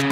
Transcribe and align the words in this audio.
Hello 0.00 0.08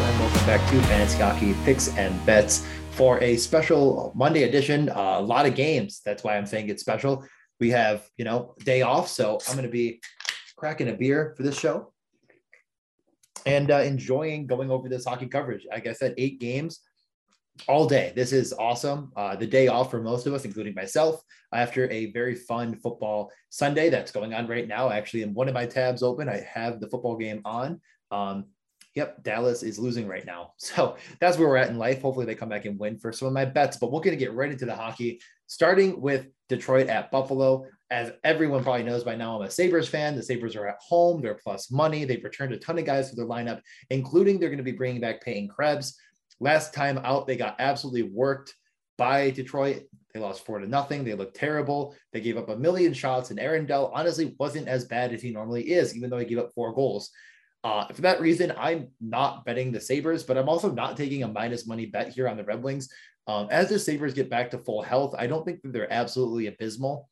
and 0.00 0.18
welcome 0.18 0.46
back 0.46 0.70
to 0.70 0.80
Fantasy 0.84 1.18
Hockey 1.18 1.54
Picks 1.66 1.94
and 1.98 2.24
Bets 2.24 2.66
for 2.92 3.22
a 3.22 3.36
special 3.36 4.10
Monday 4.14 4.44
edition. 4.44 4.88
Uh, 4.88 5.16
a 5.18 5.20
lot 5.20 5.44
of 5.44 5.54
games. 5.54 6.00
That's 6.02 6.24
why 6.24 6.38
I'm 6.38 6.46
saying 6.46 6.70
it's 6.70 6.80
special. 6.80 7.26
We 7.60 7.68
have, 7.72 8.08
you 8.16 8.24
know, 8.24 8.54
day 8.64 8.80
off, 8.80 9.08
so 9.08 9.38
I'm 9.46 9.56
going 9.56 9.66
to 9.66 9.72
be 9.72 10.00
cracking 10.56 10.88
a 10.88 10.94
beer 10.94 11.34
for 11.36 11.42
this 11.42 11.58
show 11.58 11.92
and 13.44 13.70
uh, 13.70 13.80
enjoying 13.80 14.46
going 14.46 14.70
over 14.70 14.88
this 14.88 15.04
hockey 15.04 15.26
coverage. 15.26 15.66
Like 15.70 15.86
I 15.86 15.92
said, 15.92 16.14
eight 16.16 16.40
games 16.40 16.80
all 17.68 17.86
day. 17.86 18.12
This 18.14 18.32
is 18.32 18.52
awesome. 18.52 19.12
Uh, 19.16 19.36
the 19.36 19.46
day 19.46 19.68
off 19.68 19.90
for 19.90 20.02
most 20.02 20.26
of 20.26 20.34
us, 20.34 20.44
including 20.44 20.74
myself, 20.74 21.22
after 21.52 21.90
a 21.90 22.10
very 22.12 22.34
fun 22.34 22.74
football 22.76 23.30
Sunday 23.50 23.90
that's 23.90 24.10
going 24.10 24.34
on 24.34 24.46
right 24.46 24.66
now. 24.66 24.90
Actually, 24.90 25.22
in 25.22 25.34
one 25.34 25.48
of 25.48 25.54
my 25.54 25.66
tabs 25.66 26.02
open, 26.02 26.28
I 26.28 26.46
have 26.52 26.80
the 26.80 26.88
football 26.88 27.16
game 27.16 27.40
on. 27.44 27.80
Um, 28.10 28.46
yep, 28.94 29.22
Dallas 29.22 29.62
is 29.62 29.78
losing 29.78 30.06
right 30.06 30.26
now. 30.26 30.52
So 30.58 30.96
that's 31.20 31.38
where 31.38 31.48
we're 31.48 31.56
at 31.56 31.70
in 31.70 31.78
life. 31.78 32.02
Hopefully, 32.02 32.26
they 32.26 32.34
come 32.34 32.48
back 32.48 32.64
and 32.64 32.78
win 32.78 32.98
for 32.98 33.12
some 33.12 33.28
of 33.28 33.34
my 33.34 33.44
bets. 33.44 33.76
But 33.76 33.92
we're 33.92 34.00
going 34.00 34.18
to 34.18 34.24
get 34.24 34.34
right 34.34 34.50
into 34.50 34.66
the 34.66 34.74
hockey, 34.74 35.20
starting 35.46 36.00
with 36.00 36.26
Detroit 36.48 36.88
at 36.88 37.10
Buffalo. 37.10 37.66
As 37.90 38.12
everyone 38.24 38.64
probably 38.64 38.82
knows 38.82 39.04
by 39.04 39.14
now, 39.14 39.36
I'm 39.36 39.46
a 39.46 39.50
Sabres 39.50 39.88
fan. 39.88 40.16
The 40.16 40.22
Sabres 40.22 40.56
are 40.56 40.66
at 40.66 40.78
home. 40.80 41.20
They're 41.22 41.34
plus 41.34 41.70
money. 41.70 42.04
They've 42.04 42.24
returned 42.24 42.52
a 42.52 42.58
ton 42.58 42.78
of 42.78 42.84
guys 42.84 43.10
to 43.10 43.16
their 43.16 43.26
lineup, 43.26 43.60
including 43.90 44.40
they're 44.40 44.48
going 44.48 44.58
to 44.58 44.64
be 44.64 44.72
bringing 44.72 45.00
back 45.00 45.22
Peyton 45.22 45.48
Krebs. 45.48 45.96
Last 46.40 46.74
time 46.74 46.98
out, 46.98 47.26
they 47.26 47.36
got 47.36 47.56
absolutely 47.58 48.02
worked 48.02 48.54
by 48.98 49.30
Detroit. 49.30 49.82
They 50.12 50.20
lost 50.20 50.46
four 50.46 50.58
to 50.60 50.66
nothing. 50.66 51.04
They 51.04 51.14
looked 51.14 51.36
terrible. 51.36 51.94
They 52.12 52.20
gave 52.20 52.36
up 52.36 52.48
a 52.48 52.56
million 52.56 52.92
shots, 52.92 53.30
and 53.30 53.40
Aaron 53.40 53.66
Dell 53.66 53.90
honestly 53.94 54.34
wasn't 54.38 54.68
as 54.68 54.84
bad 54.84 55.12
as 55.12 55.22
he 55.22 55.30
normally 55.30 55.72
is, 55.72 55.96
even 55.96 56.10
though 56.10 56.18
he 56.18 56.24
gave 56.24 56.38
up 56.38 56.52
four 56.54 56.72
goals. 56.72 57.10
Uh, 57.64 57.86
for 57.88 58.02
that 58.02 58.20
reason, 58.20 58.52
I'm 58.58 58.88
not 59.00 59.44
betting 59.44 59.72
the 59.72 59.80
Sabres, 59.80 60.22
but 60.22 60.36
I'm 60.36 60.48
also 60.48 60.70
not 60.70 60.96
taking 60.96 61.22
a 61.22 61.28
minus 61.28 61.66
money 61.66 61.86
bet 61.86 62.08
here 62.08 62.28
on 62.28 62.36
the 62.36 62.44
Red 62.44 62.62
Wings. 62.62 62.88
Um, 63.26 63.48
as 63.50 63.70
the 63.70 63.78
Sabres 63.78 64.12
get 64.12 64.28
back 64.28 64.50
to 64.50 64.58
full 64.58 64.82
health, 64.82 65.14
I 65.18 65.26
don't 65.26 65.44
think 65.44 65.62
that 65.62 65.72
they're 65.72 65.92
absolutely 65.92 66.46
abysmal, 66.46 67.08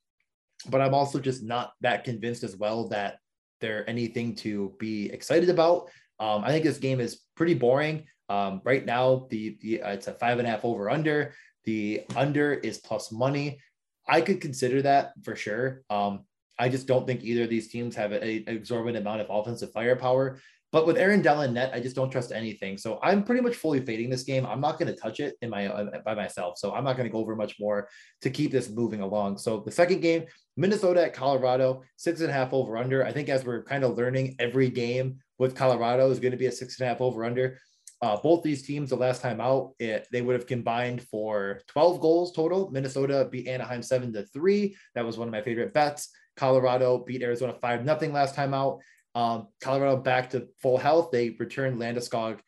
but 0.68 0.82
I'm 0.82 0.94
also 0.94 1.18
just 1.18 1.42
not 1.42 1.72
that 1.80 2.04
convinced 2.04 2.44
as 2.44 2.56
well 2.56 2.88
that 2.88 3.18
they're 3.62 3.88
anything 3.88 4.34
to 4.36 4.74
be 4.78 5.10
excited 5.10 5.48
about. 5.48 5.88
Um, 6.20 6.44
I 6.44 6.50
think 6.50 6.64
this 6.64 6.78
game 6.78 7.00
is 7.00 7.22
pretty 7.34 7.54
boring. 7.54 8.06
Um, 8.32 8.62
right 8.64 8.86
now, 8.86 9.26
the, 9.28 9.58
the 9.60 9.82
uh, 9.82 9.92
it's 9.92 10.08
a 10.08 10.14
five 10.14 10.38
and 10.38 10.48
a 10.48 10.50
half 10.50 10.64
over 10.64 10.88
under. 10.88 11.34
The 11.64 12.04
under 12.16 12.54
is 12.54 12.78
plus 12.78 13.12
money. 13.12 13.60
I 14.08 14.22
could 14.22 14.40
consider 14.40 14.80
that 14.82 15.12
for 15.22 15.36
sure. 15.36 15.82
Um, 15.90 16.24
I 16.58 16.70
just 16.70 16.86
don't 16.86 17.06
think 17.06 17.22
either 17.22 17.42
of 17.42 17.50
these 17.50 17.68
teams 17.68 17.94
have 17.96 18.12
an 18.12 18.22
exorbitant 18.46 19.02
amount 19.02 19.20
of 19.20 19.26
offensive 19.28 19.72
firepower. 19.72 20.40
But 20.70 20.86
with 20.86 20.96
Aaron 20.96 21.20
Dell 21.20 21.42
and 21.42 21.52
net, 21.52 21.72
I 21.74 21.80
just 21.80 21.94
don't 21.94 22.10
trust 22.10 22.32
anything. 22.32 22.78
So 22.78 22.98
I'm 23.02 23.22
pretty 23.22 23.42
much 23.42 23.56
fully 23.56 23.84
fading 23.84 24.08
this 24.08 24.22
game. 24.22 24.46
I'm 24.46 24.62
not 24.62 24.78
going 24.78 24.90
to 24.92 24.98
touch 24.98 25.20
it 25.20 25.36
in 25.42 25.50
my 25.50 25.66
uh, 25.66 26.00
by 26.02 26.14
myself. 26.14 26.56
So 26.56 26.72
I'm 26.72 26.84
not 26.84 26.96
going 26.96 27.06
to 27.06 27.12
go 27.12 27.18
over 27.18 27.36
much 27.36 27.56
more 27.60 27.90
to 28.22 28.30
keep 28.30 28.50
this 28.50 28.70
moving 28.70 29.02
along. 29.02 29.36
So 29.36 29.60
the 29.60 29.70
second 29.70 30.00
game, 30.00 30.24
Minnesota 30.56 31.04
at 31.04 31.12
Colorado, 31.12 31.82
six 31.98 32.22
and 32.22 32.30
a 32.30 32.32
half 32.32 32.54
over 32.54 32.78
under. 32.78 33.04
I 33.04 33.12
think 33.12 33.28
as 33.28 33.44
we're 33.44 33.64
kind 33.64 33.84
of 33.84 33.98
learning, 33.98 34.36
every 34.38 34.70
game 34.70 35.18
with 35.38 35.54
Colorado 35.54 36.10
is 36.10 36.20
going 36.20 36.32
to 36.32 36.38
be 36.38 36.46
a 36.46 36.52
six 36.52 36.80
and 36.80 36.86
a 36.86 36.88
half 36.88 37.02
over 37.02 37.22
under. 37.26 37.58
Uh, 38.02 38.16
both 38.16 38.42
these 38.42 38.62
teams, 38.62 38.90
the 38.90 38.96
last 38.96 39.22
time 39.22 39.40
out, 39.40 39.74
it, 39.78 40.08
they 40.10 40.22
would 40.22 40.34
have 40.34 40.48
combined 40.48 41.02
for 41.02 41.60
12 41.68 42.00
goals 42.00 42.32
total. 42.32 42.68
Minnesota 42.72 43.28
beat 43.30 43.46
Anaheim 43.46 43.80
seven 43.80 44.12
to 44.12 44.24
three. 44.26 44.76
That 44.96 45.06
was 45.06 45.16
one 45.16 45.28
of 45.28 45.32
my 45.32 45.40
favorite 45.40 45.72
bets. 45.72 46.10
Colorado 46.36 47.04
beat 47.06 47.22
Arizona 47.22 47.54
five 47.60 47.84
nothing 47.84 48.12
last 48.12 48.34
time 48.34 48.54
out. 48.54 48.80
Um, 49.14 49.48
Colorado 49.60 49.98
back 49.98 50.30
to 50.30 50.48
full 50.60 50.78
health. 50.78 51.10
They 51.12 51.36
returned 51.38 51.78
Landeskog 51.78 52.40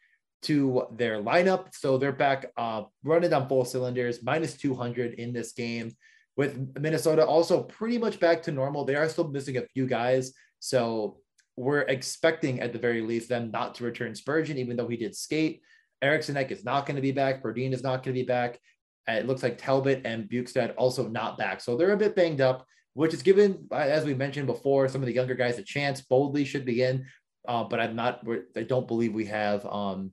to 0.42 0.86
their 0.92 1.22
lineup, 1.22 1.68
so 1.72 1.98
they're 1.98 2.12
back 2.12 2.46
uh, 2.56 2.82
running 3.04 3.32
on 3.32 3.48
full 3.48 3.64
cylinders. 3.64 4.22
Minus 4.22 4.56
200 4.56 5.14
in 5.14 5.32
this 5.32 5.52
game. 5.52 5.92
With 6.36 6.76
Minnesota 6.80 7.24
also 7.24 7.62
pretty 7.62 7.96
much 7.96 8.18
back 8.18 8.42
to 8.42 8.52
normal. 8.52 8.84
They 8.84 8.96
are 8.96 9.08
still 9.08 9.28
missing 9.28 9.56
a 9.56 9.66
few 9.68 9.86
guys, 9.86 10.32
so 10.58 11.18
we're 11.56 11.82
expecting 11.82 12.60
at 12.60 12.72
the 12.72 12.78
very 12.78 13.00
least 13.00 13.28
them 13.28 13.50
not 13.50 13.74
to 13.76 13.84
return 13.84 14.14
Spurgeon, 14.14 14.58
even 14.58 14.76
though 14.76 14.88
he 14.88 14.96
did 14.96 15.14
skate. 15.14 15.62
Eriksson 16.02 16.36
Ek 16.36 16.50
is 16.50 16.64
not 16.64 16.86
going 16.86 16.96
to 16.96 17.02
be 17.02 17.12
back. 17.12 17.42
Berdin 17.42 17.72
is 17.72 17.82
not 17.82 18.02
going 18.02 18.14
to 18.14 18.20
be 18.20 18.26
back. 18.26 18.58
It 19.06 19.26
looks 19.26 19.42
like 19.42 19.58
Talbot 19.58 20.02
and 20.04 20.28
Bjugstad 20.28 20.74
also 20.76 21.08
not 21.08 21.38
back. 21.38 21.60
So 21.60 21.76
they're 21.76 21.92
a 21.92 21.96
bit 21.96 22.16
banged 22.16 22.40
up, 22.40 22.66
which 22.94 23.14
is 23.14 23.22
given, 23.22 23.66
as 23.70 24.04
we 24.04 24.14
mentioned 24.14 24.46
before, 24.46 24.88
some 24.88 25.02
of 25.02 25.06
the 25.06 25.14
younger 25.14 25.34
guys 25.34 25.58
a 25.58 25.62
chance. 25.62 26.02
Boldy 26.02 26.46
should 26.46 26.64
be 26.64 26.82
in, 26.82 27.06
uh, 27.46 27.64
but 27.64 27.80
I'm 27.80 27.94
not, 27.94 28.26
I 28.56 28.62
don't 28.62 28.88
believe 28.88 29.14
we 29.14 29.26
have 29.26 29.64
um, 29.66 30.10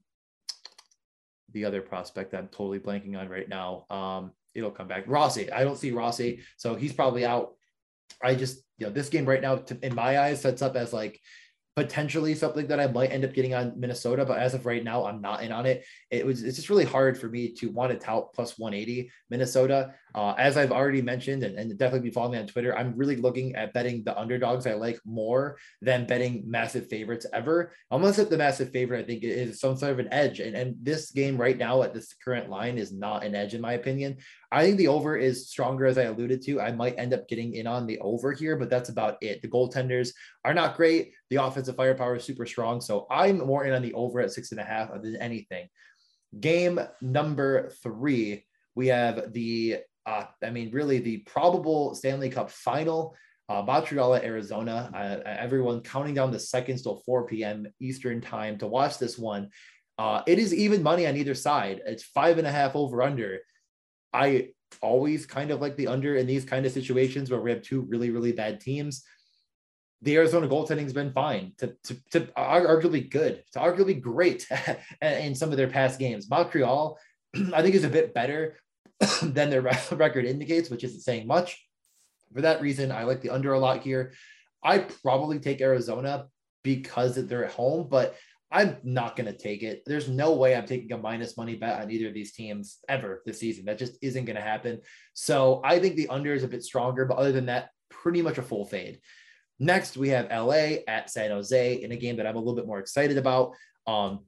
the 1.53 1.65
other 1.65 1.81
prospect 1.81 2.33
I'm 2.33 2.47
totally 2.47 2.79
blanking 2.79 3.17
on 3.17 3.29
right 3.29 3.47
now. 3.47 3.85
Um, 3.89 4.31
it'll 4.53 4.71
come 4.71 4.87
back. 4.87 5.05
Rossi. 5.07 5.51
I 5.51 5.63
don't 5.63 5.77
see 5.77 5.91
Rossi. 5.91 6.41
So 6.57 6.75
he's 6.75 6.93
probably 6.93 7.25
out. 7.25 7.53
I 8.21 8.35
just, 8.35 8.61
you 8.77 8.87
know, 8.87 8.93
this 8.93 9.09
game 9.09 9.25
right 9.25 9.41
now, 9.41 9.57
to, 9.57 9.85
in 9.85 9.95
my 9.95 10.19
eyes, 10.19 10.41
sets 10.41 10.61
up 10.61 10.75
as 10.75 10.93
like 10.93 11.19
potentially 11.75 12.35
something 12.35 12.67
that 12.67 12.81
I 12.81 12.87
might 12.87 13.11
end 13.11 13.23
up 13.23 13.33
getting 13.33 13.53
on 13.53 13.79
Minnesota, 13.79 14.25
but 14.25 14.39
as 14.39 14.53
of 14.53 14.65
right 14.65 14.83
now, 14.83 15.05
I'm 15.05 15.21
not 15.21 15.41
in 15.41 15.53
on 15.53 15.65
it. 15.65 15.85
It 16.09 16.25
was 16.25 16.43
it's 16.43 16.57
just 16.57 16.69
really 16.69 16.83
hard 16.83 17.17
for 17.17 17.29
me 17.29 17.53
to 17.53 17.67
want 17.67 17.93
to 17.93 17.97
tout 17.97 18.33
plus 18.33 18.59
180 18.59 19.09
Minnesota. 19.29 19.93
Uh, 20.13 20.33
as 20.37 20.57
I've 20.57 20.73
already 20.73 21.01
mentioned, 21.01 21.43
and, 21.43 21.57
and 21.57 21.77
definitely 21.77 22.09
be 22.09 22.13
following 22.13 22.33
me 22.33 22.39
on 22.39 22.47
Twitter, 22.47 22.77
I'm 22.77 22.97
really 22.97 23.15
looking 23.15 23.55
at 23.55 23.73
betting 23.73 24.03
the 24.03 24.19
underdogs 24.19 24.67
I 24.67 24.73
like 24.73 24.99
more 25.05 25.57
than 25.81 26.05
betting 26.05 26.43
massive 26.45 26.89
favorites 26.89 27.25
ever. 27.31 27.71
Almost 27.89 28.19
at 28.19 28.29
the 28.29 28.37
massive 28.37 28.71
favorite, 28.71 29.05
I 29.05 29.07
think 29.07 29.23
is 29.23 29.61
some 29.61 29.77
sort 29.77 29.93
of 29.93 29.99
an 29.99 30.11
edge. 30.11 30.41
And, 30.41 30.55
and 30.55 30.75
this 30.81 31.11
game 31.11 31.37
right 31.37 31.57
now 31.57 31.83
at 31.83 31.93
this 31.93 32.13
current 32.21 32.49
line 32.49 32.77
is 32.77 32.91
not 32.91 33.23
an 33.23 33.33
edge 33.33 33.53
in 33.53 33.61
my 33.61 33.73
opinion. 33.73 34.17
I 34.51 34.63
think 34.63 34.77
the 34.77 34.89
over 34.89 35.15
is 35.15 35.49
stronger 35.49 35.85
as 35.85 35.97
I 35.97 36.03
alluded 36.03 36.41
to. 36.43 36.59
I 36.59 36.71
might 36.71 36.99
end 36.99 37.13
up 37.13 37.27
getting 37.27 37.53
in 37.53 37.67
on 37.67 37.87
the 37.87 37.99
over 37.99 38.33
here, 38.33 38.57
but 38.57 38.69
that's 38.69 38.89
about 38.89 39.17
it. 39.21 39.41
The 39.41 39.47
goaltenders 39.47 40.11
are 40.43 40.53
not 40.53 40.75
great. 40.75 41.13
The 41.29 41.37
offensive 41.37 41.77
firepower 41.77 42.17
is 42.17 42.25
super 42.25 42.45
strong. 42.45 42.81
So 42.81 43.07
I'm 43.09 43.37
more 43.37 43.63
in 43.63 43.73
on 43.73 43.81
the 43.81 43.93
over 43.93 44.19
at 44.19 44.31
six 44.31 44.51
and 44.51 44.59
a 44.59 44.63
half 44.63 44.91
than 44.91 45.15
anything. 45.15 45.69
Game 46.37 46.79
number 47.01 47.69
three, 47.81 48.45
we 48.75 48.87
have 48.87 49.31
the 49.31 49.77
uh, 50.05 50.25
I 50.43 50.49
mean, 50.49 50.71
really 50.71 50.99
the 50.99 51.17
probable 51.19 51.95
Stanley 51.95 52.29
Cup 52.29 52.49
final. 52.49 53.15
Uh, 53.47 53.61
Montreal 53.61 54.15
at 54.15 54.23
Arizona. 54.23 54.89
Uh, 54.93 55.27
everyone 55.27 55.81
counting 55.81 56.13
down 56.13 56.31
the 56.31 56.39
seconds 56.39 56.83
till 56.83 57.01
4 57.05 57.27
p.m. 57.27 57.67
Eastern 57.81 58.21
time 58.21 58.57
to 58.59 58.67
watch 58.67 58.97
this 58.97 59.17
one. 59.17 59.49
Uh, 59.97 60.21
it 60.25 60.39
is 60.39 60.53
even 60.53 60.81
money 60.81 61.05
on 61.05 61.17
either 61.17 61.35
side. 61.35 61.81
It's 61.85 62.03
five 62.03 62.37
and 62.37 62.47
a 62.47 62.51
half 62.51 62.75
over 62.75 63.01
under. 63.01 63.39
I 64.13 64.49
always 64.81 65.25
kind 65.25 65.51
of 65.51 65.61
like 65.61 65.75
the 65.75 65.87
under 65.87 66.15
in 66.15 66.27
these 66.27 66.45
kind 66.45 66.65
of 66.65 66.71
situations 66.71 67.29
where 67.29 67.41
we 67.41 67.51
have 67.51 67.61
two 67.61 67.81
really, 67.81 68.09
really 68.09 68.31
bad 68.31 68.59
teams. 68.59 69.03
The 70.01 70.15
Arizona 70.15 70.47
goaltending's 70.47 70.93
been 70.93 71.13
fine 71.13 71.53
to, 71.59 71.75
to, 71.83 71.97
to 72.11 72.21
arguably 72.37 73.09
good, 73.09 73.43
to 73.53 73.59
arguably 73.59 74.01
great 74.01 74.47
in 75.01 75.35
some 75.35 75.51
of 75.51 75.57
their 75.57 75.67
past 75.67 75.99
games. 75.99 76.29
Montreal, 76.29 76.97
I 77.53 77.61
think, 77.61 77.75
is 77.75 77.83
a 77.83 77.89
bit 77.89 78.13
better, 78.13 78.57
than 79.21 79.49
their 79.49 79.61
record 79.91 80.25
indicates, 80.25 80.69
which 80.69 80.83
isn't 80.83 81.01
saying 81.01 81.27
much. 81.27 81.63
For 82.33 82.41
that 82.41 82.61
reason, 82.61 82.91
I 82.91 83.03
like 83.03 83.21
the 83.21 83.29
under 83.29 83.53
a 83.53 83.59
lot 83.59 83.81
here. 83.81 84.13
I 84.63 84.79
probably 84.79 85.39
take 85.39 85.61
Arizona 85.61 86.27
because 86.63 87.15
they're 87.15 87.45
at 87.45 87.51
home, 87.51 87.87
but 87.89 88.15
I'm 88.51 88.77
not 88.83 89.15
going 89.15 89.31
to 89.31 89.37
take 89.37 89.63
it. 89.63 89.83
There's 89.85 90.09
no 90.09 90.33
way 90.33 90.55
I'm 90.55 90.65
taking 90.65 90.91
a 90.91 90.97
minus 90.97 91.37
money 91.37 91.55
bet 91.55 91.81
on 91.81 91.89
either 91.89 92.07
of 92.07 92.13
these 92.13 92.33
teams 92.33 92.79
ever 92.89 93.21
this 93.25 93.39
season. 93.39 93.65
That 93.65 93.77
just 93.77 93.97
isn't 94.01 94.25
going 94.25 94.35
to 94.35 94.41
happen. 94.41 94.81
So 95.13 95.61
I 95.63 95.79
think 95.79 95.95
the 95.95 96.09
under 96.09 96.33
is 96.33 96.43
a 96.43 96.49
bit 96.49 96.63
stronger, 96.63 97.05
but 97.05 97.17
other 97.17 97.31
than 97.31 97.45
that, 97.45 97.69
pretty 97.89 98.21
much 98.21 98.37
a 98.37 98.41
full 98.41 98.65
fade. 98.65 98.99
Next, 99.59 99.95
we 99.95 100.09
have 100.09 100.29
LA 100.31 100.79
at 100.87 101.09
San 101.09 101.29
Jose 101.29 101.75
in 101.75 101.91
a 101.91 101.95
game 101.95 102.17
that 102.17 102.25
I'm 102.25 102.35
a 102.35 102.39
little 102.39 102.55
bit 102.55 102.67
more 102.67 102.79
excited 102.79 103.17
about. 103.17 103.53
Um, 103.87 104.25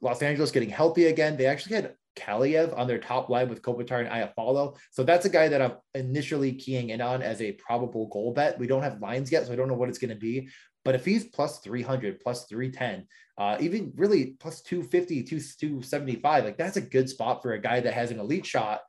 Los 0.00 0.22
Angeles 0.22 0.50
getting 0.50 0.70
healthy 0.70 1.06
again. 1.06 1.36
They 1.36 1.46
actually 1.46 1.76
had 1.76 1.94
Kaliyev 2.16 2.76
on 2.76 2.86
their 2.86 2.98
top 2.98 3.28
line 3.28 3.48
with 3.48 3.62
Kopitar 3.62 4.00
and 4.00 4.08
Iafallo. 4.08 4.76
So 4.90 5.04
that's 5.04 5.24
a 5.24 5.30
guy 5.30 5.48
that 5.48 5.62
I'm 5.62 5.72
initially 5.94 6.52
keying 6.52 6.90
in 6.90 7.00
on 7.00 7.22
as 7.22 7.40
a 7.40 7.52
probable 7.52 8.08
goal 8.08 8.32
bet. 8.32 8.58
We 8.58 8.66
don't 8.66 8.82
have 8.82 9.00
lines 9.00 9.32
yet, 9.32 9.46
so 9.46 9.52
I 9.52 9.56
don't 9.56 9.68
know 9.68 9.74
what 9.74 9.88
it's 9.88 9.98
going 9.98 10.10
to 10.10 10.16
be. 10.16 10.48
But 10.88 10.94
if 10.94 11.04
he's 11.04 11.26
plus 11.26 11.58
300, 11.58 12.18
plus 12.18 12.46
310, 12.46 13.06
uh, 13.36 13.58
even 13.60 13.92
really 13.96 14.36
plus 14.40 14.62
250, 14.62 15.22
275, 15.22 16.44
like 16.44 16.56
that's 16.56 16.78
a 16.78 16.80
good 16.80 17.10
spot 17.10 17.42
for 17.42 17.52
a 17.52 17.60
guy 17.60 17.80
that 17.80 17.92
has 17.92 18.10
an 18.10 18.18
elite 18.18 18.46
shot. 18.46 18.80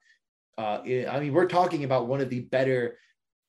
Uh, 0.57 0.80
I 0.86 1.19
mean, 1.19 1.34
we're 1.34 1.46
talking 1.46 1.84
about 1.84 2.07
one 2.07 2.22
of 2.22 2.30
the 2.30 2.40
better, 2.40 2.98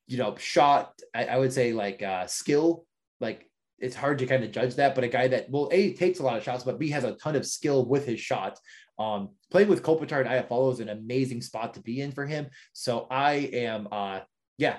you 0.08 0.18
know, 0.18 0.34
shot, 0.34 0.98
I, 1.14 1.26
I 1.26 1.38
would 1.38 1.52
say 1.52 1.72
like 1.72 2.02
uh, 2.02 2.26
skill, 2.26 2.86
like 3.20 3.48
it's 3.78 3.94
hard 3.94 4.18
to 4.18 4.26
kind 4.26 4.42
of 4.42 4.50
judge 4.50 4.74
that, 4.74 4.96
but 4.96 5.04
a 5.04 5.08
guy 5.08 5.28
that 5.28 5.48
well, 5.48 5.68
A 5.70 5.92
takes 5.92 6.18
a 6.18 6.24
lot 6.24 6.36
of 6.36 6.42
shots, 6.42 6.64
but 6.64 6.80
B 6.80 6.90
has 6.90 7.04
a 7.04 7.14
ton 7.14 7.36
of 7.36 7.46
skill 7.46 7.86
with 7.86 8.04
his 8.04 8.18
shot. 8.18 8.58
Um, 8.98 9.28
playing 9.52 9.68
with 9.68 9.84
Kopitar 9.84 10.22
and 10.22 10.28
Iafallo 10.28 10.72
is 10.72 10.80
an 10.80 10.88
amazing 10.88 11.42
spot 11.42 11.74
to 11.74 11.80
be 11.80 12.00
in 12.00 12.10
for 12.10 12.26
him. 12.26 12.48
So 12.72 13.06
I 13.12 13.48
am, 13.52 13.86
uh, 13.92 14.22
yeah, 14.58 14.78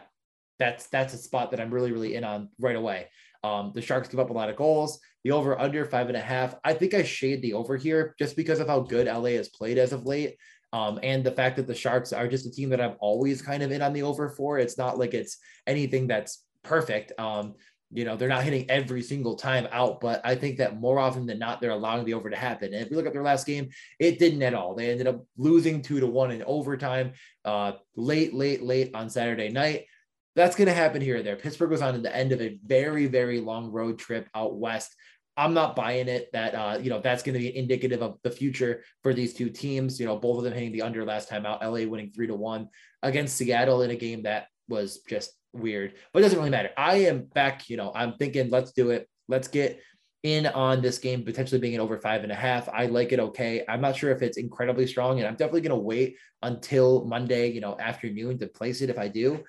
that's 0.60 0.88
that's 0.88 1.14
a 1.14 1.18
spot 1.18 1.52
that 1.52 1.62
I'm 1.62 1.74
really 1.74 1.94
really 1.94 2.16
in 2.16 2.26
on 2.26 2.50
right 2.60 2.76
away. 2.76 3.08
Um, 3.44 3.72
the 3.74 3.82
Sharks 3.82 4.08
give 4.08 4.20
up 4.20 4.30
a 4.30 4.34
lot 4.34 4.50
of 4.50 4.56
goals. 4.56 5.00
The 5.24 5.32
over 5.32 5.60
under 5.60 5.86
five 5.86 6.08
and 6.08 6.18
a 6.18 6.22
half. 6.22 6.56
I 6.64 6.74
think 6.74 6.94
I 6.94 7.04
shade 7.04 7.42
the 7.42 7.54
over 7.54 7.78
here 7.78 8.16
just 8.18 8.36
because 8.36 8.60
of 8.60 8.68
how 8.68 8.80
good 8.80 9.08
LA 9.08 9.32
has 9.32 9.50
played 9.50 9.78
as 9.78 9.94
of 9.94 10.06
late. 10.06 10.38
Um, 10.74 11.00
and 11.04 11.24
the 11.24 11.32
fact 11.32 11.58
that 11.58 11.68
the 11.68 11.76
Sharks 11.76 12.14
are 12.14 12.28
just 12.28 12.46
a 12.46 12.52
team 12.52 12.70
that 12.70 12.82
I'm 12.82 12.96
always 13.00 13.42
kind 13.42 13.62
of 13.62 13.72
in 13.72 13.82
on 13.82 13.94
the 13.94 14.04
over 14.04 14.30
for. 14.30 14.58
It's 14.58 14.78
not 14.78 14.98
like 14.98 15.14
it's 15.14 15.38
anything 15.68 16.08
that's 16.08 16.44
perfect. 16.64 17.12
Um, 17.20 17.56
you 17.94 18.06
know, 18.06 18.16
they're 18.16 18.30
not 18.30 18.44
hitting 18.44 18.70
every 18.70 19.02
single 19.02 19.36
time 19.36 19.68
out, 19.72 20.00
but 20.00 20.22
I 20.24 20.36
think 20.36 20.58
that 20.58 20.80
more 20.80 20.98
often 20.98 21.26
than 21.26 21.40
not, 21.40 21.60
they're 21.60 21.72
allowing 21.72 22.06
the 22.06 22.14
over 22.14 22.30
to 22.30 22.38
happen. 22.38 22.74
And 22.74 22.84
if 22.84 22.90
we 22.90 22.96
look 22.96 23.06
at 23.06 23.12
their 23.12 23.24
last 23.24 23.46
game, 23.46 23.70
it 24.00 24.18
didn't 24.18 24.42
at 24.44 24.54
all. 24.54 24.76
They 24.76 24.90
ended 24.90 25.08
up 25.08 25.26
losing 25.38 25.82
two 25.82 26.00
to 26.00 26.08
one 26.08 26.32
in 26.32 26.42
overtime, 26.44 27.12
uh, 27.44 27.74
late, 27.98 28.34
late, 28.34 28.64
late 28.64 28.96
on 28.96 29.10
Saturday 29.10 29.50
night. 29.50 29.88
That's 30.36 30.56
going 30.56 30.68
to 30.68 30.74
happen 30.74 31.02
here 31.02 31.18
and 31.18 31.26
there. 31.26 31.36
Pittsburgh 31.36 31.72
was 31.72 31.82
on 31.82 32.02
the 32.02 32.16
end 32.16 32.32
of 32.32 32.42
a 32.42 32.58
very, 32.66 33.08
very 33.08 33.40
long 33.40 33.72
road 33.72 34.00
trip 34.00 34.30
out 34.34 34.58
west. 34.58 34.96
I'm 35.38 35.54
not 35.54 35.76
buying 35.76 36.08
it 36.08 36.30
that 36.34 36.54
uh, 36.56 36.78
you 36.82 36.90
know 36.90 37.00
that's 37.00 37.24
going 37.24 37.34
to 37.34 37.40
be 37.40 37.56
indicative 37.56 38.02
of 38.02 38.18
the 38.24 38.32
future 38.32 38.84
for 39.02 39.14
these 39.14 39.34
two 39.34 39.50
teams. 39.50 40.00
You 40.00 40.06
know, 40.06 40.18
both 40.18 40.40
of 40.40 40.44
them 40.44 40.54
hitting 40.54 40.72
the 40.72 40.82
under 40.82 41.06
last 41.06 41.30
time 41.30 41.46
out. 41.46 41.62
LA 41.62 41.86
winning 41.86 42.12
three 42.12 42.28
to 42.28 42.36
one 42.36 42.68
against 43.02 43.38
Seattle 43.38 43.82
in 43.82 43.92
a 43.92 43.96
game 43.96 44.24
that 44.24 44.48
was 44.68 45.00
just 45.10 45.32
weird, 45.54 45.94
but 46.14 46.20
it 46.20 46.24
doesn't 46.24 46.38
really 46.38 46.50
matter. 46.50 46.72
I 46.78 46.96
am 47.06 47.24
back. 47.24 47.70
You 47.70 47.78
know, 47.78 47.92
I'm 47.96 48.14
thinking 48.18 48.50
let's 48.50 48.74
do 48.74 48.92
it. 48.92 49.08
Let's 49.30 49.48
get 49.48 49.82
in 50.24 50.46
on 50.48 50.82
this 50.82 51.00
game 51.00 51.24
potentially 51.24 51.60
being 51.60 51.76
an 51.76 51.82
over 51.82 51.98
five 51.98 52.24
and 52.24 52.32
a 52.32 52.36
half. 52.36 52.70
I 52.70 52.86
like 52.86 53.12
it 53.12 53.20
okay. 53.20 53.64
I'm 53.68 53.82
not 53.82 53.96
sure 53.96 54.12
if 54.12 54.22
it's 54.22 54.38
incredibly 54.38 54.86
strong, 54.86 55.20
and 55.20 55.28
I'm 55.28 55.36
definitely 55.36 55.62
going 55.62 55.72
to 55.72 55.78
wait 55.78 56.18
until 56.44 57.06
Monday, 57.06 57.52
you 57.52 57.62
know, 57.62 57.78
afternoon 57.80 58.38
to 58.40 58.48
place 58.48 58.82
it 58.82 58.90
if 58.90 59.00
I 59.00 59.08
do. 59.08 59.44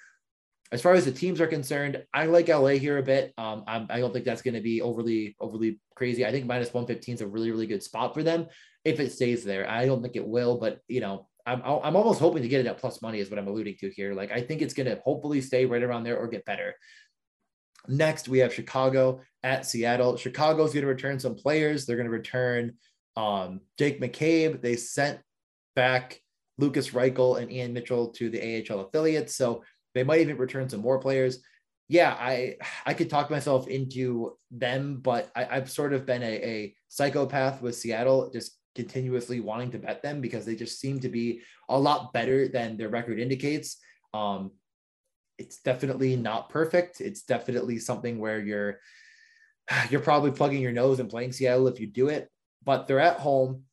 As 0.73 0.81
far 0.81 0.95
as 0.95 1.05
the 1.05 1.13
teams 1.13 1.41
are 1.41 1.47
concerned, 1.47 2.03
I 2.15 2.25
like 2.25 2.49
LA 2.49 2.71
here 2.71 2.97
a 2.97 3.03
bit. 3.03 3.35
Um, 3.37 3.63
I'm, 3.67 3.87
I 3.91 3.97
do 3.97 4.03
not 4.03 4.15
think 4.15 4.25
that's 4.25 4.41
going 4.41 4.55
to 4.55 4.63
be 4.63 4.81
overly 4.81 5.37
overly 5.39 5.79
crazy. 5.95 6.25
I 6.25 6.33
think 6.33 6.47
minus 6.47 6.73
115 6.73 7.15
is 7.17 7.21
a 7.21 7.27
really 7.27 7.51
really 7.51 7.67
good 7.67 7.83
spot 7.83 8.15
for 8.15 8.23
them 8.23 8.47
if 8.85 8.99
it 8.99 9.13
stays 9.13 9.45
there. 9.45 9.69
I 9.69 9.85
don't 9.85 10.03
think 10.03 10.17
it 10.17 10.27
will, 10.27 10.57
but 10.57 10.81
you 10.89 11.01
know, 11.01 11.29
I'm 11.45 11.63
I'm 11.63 11.95
almost 11.95 12.21
hoping 12.21 12.43
to 12.43 12.49
get 12.49 12.61
it 12.61 12.67
at 12.67 12.79
plus 12.79 13.03
money 13.03 13.21
is 13.21 13.29
what 13.29 13.39
I'm 13.39 13.49
alluding 13.49 13.77
to 13.81 13.91
here. 13.91 14.15
Like 14.15 14.33
I 14.33 14.41
think 14.41 14.63
it's 14.63 14.75
going 14.75 14.89
to 14.89 15.01
hopefully 15.05 15.43
stay 15.43 15.67
right 15.67 15.83
around 15.83 16.05
there 16.05 16.17
or 16.17 16.27
get 16.27 16.47
better. 16.47 16.75
Next, 17.87 18.29
we 18.29 18.39
have 18.39 18.55
Chicago 18.55 19.21
at 19.43 19.67
Seattle. 19.67 20.17
Chicago's 20.17 20.73
going 20.73 20.85
to 20.85 20.89
return 20.89 21.19
some 21.19 21.35
players. 21.35 21.85
They're 21.85 21.97
going 21.97 22.07
to 22.07 22.13
return 22.13 22.75
um, 23.17 23.61
Jake 23.79 24.01
McCabe. 24.01 24.63
They 24.63 24.77
sent 24.77 25.21
back 25.75 26.21
Lukas 26.59 26.91
Reichel 26.91 27.41
and 27.41 27.51
Ian 27.51 27.73
Mitchell 27.73 28.09
to 28.13 28.31
the 28.31 28.65
AHL 28.71 28.81
affiliates. 28.81 29.35
So 29.35 29.65
they 29.95 30.05
might 30.05 30.21
even 30.21 30.37
return 30.37 30.69
some 30.69 30.81
more 30.81 30.99
players. 30.99 31.41
Yeah, 31.89 32.17
I 32.19 32.57
I 32.87 32.95
could 32.95 33.11
talk 33.11 33.31
myself 33.31 33.69
into 33.69 34.37
them, 34.51 35.01
but 35.03 35.31
I, 35.37 35.45
have 35.45 35.71
sort 35.71 35.93
of 35.93 36.07
been 36.07 36.23
a, 36.23 36.27
a 36.27 36.75
psychopath 36.89 37.61
with 37.61 37.77
Seattle, 37.77 38.31
just 38.31 38.59
continuously 38.75 39.41
wanting 39.41 39.71
to 39.73 39.79
bet 39.79 40.03
them 40.03 40.21
because 40.21 40.47
they 40.47 40.57
just 40.57 40.81
seem 40.81 41.01
to 41.01 41.09
be 41.09 41.43
a 41.69 41.79
lot 41.79 42.13
better 42.13 42.49
than 42.49 42.77
their 42.77 42.89
record 42.89 43.19
indicates. 43.19 43.77
Um, 44.15 44.53
it's 45.39 45.59
definitely 45.59 46.17
not 46.17 46.49
perfect. 46.49 47.01
It's 47.01 47.23
definitely 47.23 47.79
something 47.79 48.19
where 48.19 48.41
you're 48.41 48.79
you're 49.91 50.01
probably 50.01 50.31
plugging 50.31 50.63
your 50.63 50.73
nose 50.73 51.01
and 51.01 51.11
playing 51.11 51.33
Seattle 51.33 51.69
if 51.69 51.81
you 51.81 51.87
do 51.87 52.09
it, 52.09 52.29
but 52.65 52.87
they're 52.87 53.01
at 53.01 53.21
home. 53.21 53.65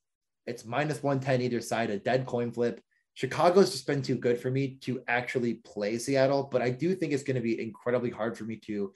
It's 0.46 0.66
minus 0.66 1.04
110 1.04 1.42
either 1.42 1.62
side, 1.62 1.90
a 1.90 2.00
dead 2.00 2.26
coin 2.26 2.52
flip. 2.52 2.82
Chicago's 3.20 3.72
just 3.72 3.86
been 3.86 4.02
too 4.02 4.16
good 4.16 4.40
for 4.40 4.50
me 4.50 4.78
to 4.80 5.02
actually 5.10 5.56
play 5.56 5.98
Seattle, 5.98 6.48
but 6.50 6.62
I 6.62 6.70
do 6.70 6.96
think 6.96 7.12
it's 7.12 7.22
going 7.22 7.36
to 7.36 7.42
be 7.42 7.62
incredibly 7.62 8.10
hard 8.10 8.38
for 8.38 8.46
me 8.46 8.56
to 8.68 8.94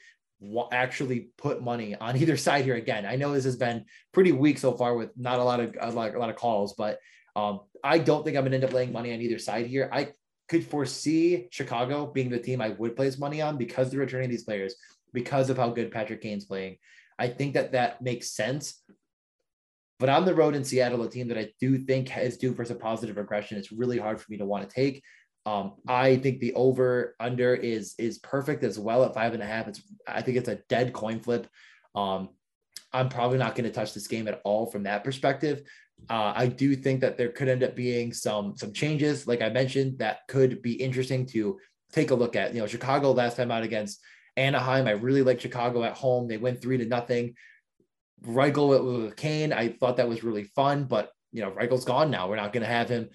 actually 0.72 1.28
put 1.38 1.62
money 1.62 1.94
on 1.96 2.16
either 2.22 2.38
side 2.38 2.64
here 2.64 2.76
again. 2.76 3.06
I 3.06 3.18
know 3.18 3.34
this 3.34 3.44
has 3.44 3.58
been 3.58 3.84
pretty 4.14 4.32
weak 4.32 4.60
so 4.60 4.72
far 4.78 4.96
with 4.96 5.10
not 5.18 5.40
a 5.40 5.44
lot 5.44 5.60
of 5.60 5.76
lot, 5.94 6.16
a 6.16 6.18
lot 6.20 6.30
of 6.30 6.38
calls, 6.38 6.74
but 6.78 7.00
um, 7.36 7.60
I 7.84 7.98
don't 7.98 8.24
think 8.24 8.38
I'm 8.38 8.44
going 8.44 8.52
to 8.52 8.56
end 8.60 8.64
up 8.64 8.72
laying 8.72 8.94
money 8.94 9.14
on 9.14 9.20
either 9.20 9.40
side 9.40 9.66
here. 9.66 9.90
I 9.92 10.14
could 10.48 10.66
foresee 10.66 11.50
Chicago 11.52 12.06
being 12.06 12.30
the 12.30 12.40
team 12.40 12.62
I 12.62 12.70
would 12.70 12.96
place 12.96 13.20
money 13.20 13.42
on 13.42 13.58
because 13.58 13.92
they're 13.92 14.00
returning 14.00 14.30
these 14.30 14.46
players, 14.46 14.74
because 15.12 15.50
of 15.50 15.58
how 15.58 15.70
good 15.70 15.92
Patrick 15.92 16.22
Kane's 16.22 16.46
playing. 16.46 16.78
I 17.20 17.28
think 17.28 17.56
that 17.56 17.74
that 17.74 18.02
makes 18.02 18.32
sense. 18.32 18.83
But 20.04 20.10
on 20.10 20.26
the 20.26 20.36
road 20.36 20.54
in 20.54 20.66
Seattle, 20.66 21.02
a 21.04 21.10
team 21.10 21.30
that 21.30 21.38
I 21.38 21.54
do 21.62 21.78
think 21.78 22.18
is 22.18 22.36
due 22.36 22.54
for 22.54 22.66
some 22.66 22.78
positive 22.78 23.16
regression, 23.16 23.58
it's 23.58 23.72
really 23.72 23.98
hard 23.98 24.20
for 24.20 24.30
me 24.30 24.38
to 24.40 24.46
want 24.46 24.70
to 24.70 24.76
take. 24.76 25.02
Um, 25.46 25.76
I 25.88 26.18
think 26.18 26.42
the 26.42 26.54
over 26.56 27.16
under 27.22 27.56
is 27.56 27.96
is 27.98 28.20
perfect 28.20 28.66
as 28.66 28.78
well 28.78 29.06
at 29.06 29.14
five 29.14 29.34
and 29.34 29.42
a 29.42 29.46
half. 29.46 29.70
It's 29.70 29.82
I 30.06 30.22
think 30.22 30.36
it's 30.36 30.50
a 30.50 30.60
dead 30.68 30.92
coin 30.92 31.22
flip. 31.22 31.48
Um, 31.96 32.32
I'm 32.92 33.08
probably 33.08 33.38
not 33.38 33.56
going 33.56 33.64
to 33.64 33.72
touch 33.72 33.94
this 33.94 34.10
game 34.10 34.28
at 34.28 34.42
all 34.44 34.66
from 34.66 34.84
that 34.84 35.06
perspective. 35.06 35.62
Uh, 36.10 36.34
I 36.36 36.48
do 36.48 36.76
think 36.76 37.00
that 37.00 37.18
there 37.18 37.30
could 37.30 37.48
end 37.48 37.64
up 37.64 37.74
being 37.74 38.12
some 38.12 38.58
some 38.58 38.74
changes, 38.74 39.26
like 39.26 39.42
I 39.42 39.48
mentioned, 39.52 40.00
that 40.00 40.28
could 40.28 40.62
be 40.62 40.74
interesting 40.74 41.26
to 41.28 41.58
take 41.94 42.12
a 42.12 42.16
look 42.16 42.36
at. 42.36 42.54
You 42.54 42.60
know, 42.60 42.68
Chicago 42.68 43.14
last 43.14 43.38
time 43.38 43.52
out 43.52 43.64
against 43.64 44.02
Anaheim, 44.36 44.86
I 44.86 44.92
really 44.92 45.22
like 45.22 45.40
Chicago 45.40 45.82
at 45.86 45.96
home. 45.96 46.28
They 46.28 46.36
went 46.36 46.62
three 46.62 46.78
to 46.78 46.86
nothing. 46.86 47.36
Reichel 48.26 49.04
with 49.04 49.16
Kane, 49.16 49.52
I 49.54 49.70
thought 49.70 49.98
that 49.98 50.10
was 50.10 50.24
really 50.24 50.44
fun, 50.44 50.86
but 50.86 51.12
you 51.32 51.42
know, 51.42 51.52
Reichel's 51.52 51.86
gone 51.86 52.12
now. 52.12 52.30
We're 52.30 52.36
not 52.36 52.54
going 52.54 52.64
to 52.64 52.72
have 52.72 52.90
him 52.90 53.10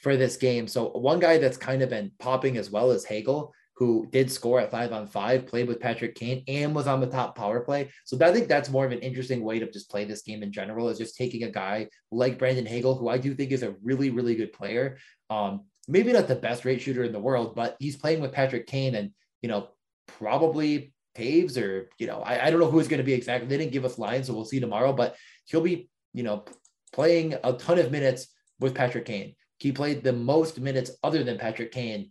for 0.00 0.16
this 0.16 0.36
game. 0.36 0.68
So 0.68 0.90
one 0.90 1.18
guy 1.18 1.38
that's 1.38 1.56
kind 1.56 1.82
of 1.82 1.90
been 1.90 2.12
popping 2.18 2.56
as 2.56 2.70
well 2.70 2.90
is 2.92 3.04
Hagel, 3.04 3.52
who 3.76 4.06
did 4.12 4.30
score 4.30 4.60
at 4.60 4.70
five 4.70 4.92
on 4.92 5.06
five, 5.06 5.46
played 5.46 5.66
with 5.66 5.80
Patrick 5.80 6.14
Kane, 6.14 6.44
and 6.46 6.74
was 6.74 6.86
on 6.86 7.00
the 7.00 7.08
top 7.08 7.36
power 7.36 7.60
play. 7.60 7.90
So 8.04 8.16
I 8.24 8.32
think 8.32 8.46
that's 8.46 8.70
more 8.70 8.86
of 8.86 8.92
an 8.92 9.00
interesting 9.00 9.42
way 9.42 9.58
to 9.58 9.70
just 9.70 9.90
play 9.90 10.04
this 10.04 10.22
game 10.22 10.42
in 10.42 10.52
general 10.52 10.88
is 10.88 10.98
just 10.98 11.16
taking 11.16 11.42
a 11.42 11.50
guy 11.50 11.88
like 12.12 12.38
Brandon 12.38 12.66
Hagel, 12.66 12.96
who 12.96 13.08
I 13.08 13.18
do 13.18 13.34
think 13.34 13.50
is 13.50 13.64
a 13.64 13.74
really, 13.82 14.10
really 14.10 14.36
good 14.36 14.52
player. 14.52 14.98
Um, 15.28 15.64
maybe 15.88 16.12
not 16.12 16.28
the 16.28 16.36
best 16.36 16.64
rate 16.64 16.80
shooter 16.80 17.02
in 17.02 17.12
the 17.12 17.18
world, 17.18 17.56
but 17.56 17.76
he's 17.80 17.96
playing 17.96 18.20
with 18.20 18.32
Patrick 18.32 18.66
Kane 18.66 18.94
and, 18.94 19.10
you 19.42 19.48
know, 19.48 19.68
probably 20.06 20.93
Toews 21.16 21.60
or, 21.60 21.88
you 21.98 22.06
know, 22.06 22.20
I, 22.20 22.46
I 22.46 22.50
don't 22.50 22.60
know 22.60 22.70
who 22.70 22.80
is 22.80 22.88
going 22.88 22.98
to 22.98 23.04
be 23.04 23.12
exactly. 23.12 23.48
They 23.48 23.58
didn't 23.58 23.72
give 23.72 23.84
us 23.84 23.98
lines, 23.98 24.26
so 24.26 24.34
we'll 24.34 24.44
see 24.44 24.60
tomorrow, 24.60 24.92
but 24.92 25.16
he'll 25.46 25.60
be, 25.60 25.88
you 26.12 26.22
know, 26.22 26.44
playing 26.92 27.34
a 27.44 27.52
ton 27.54 27.78
of 27.78 27.90
minutes 27.90 28.28
with 28.60 28.74
Patrick 28.74 29.04
Kane. 29.04 29.34
He 29.58 29.72
played 29.72 30.02
the 30.02 30.12
most 30.12 30.60
minutes 30.60 30.90
other 31.02 31.24
than 31.24 31.38
Patrick 31.38 31.72
Kane 31.72 32.10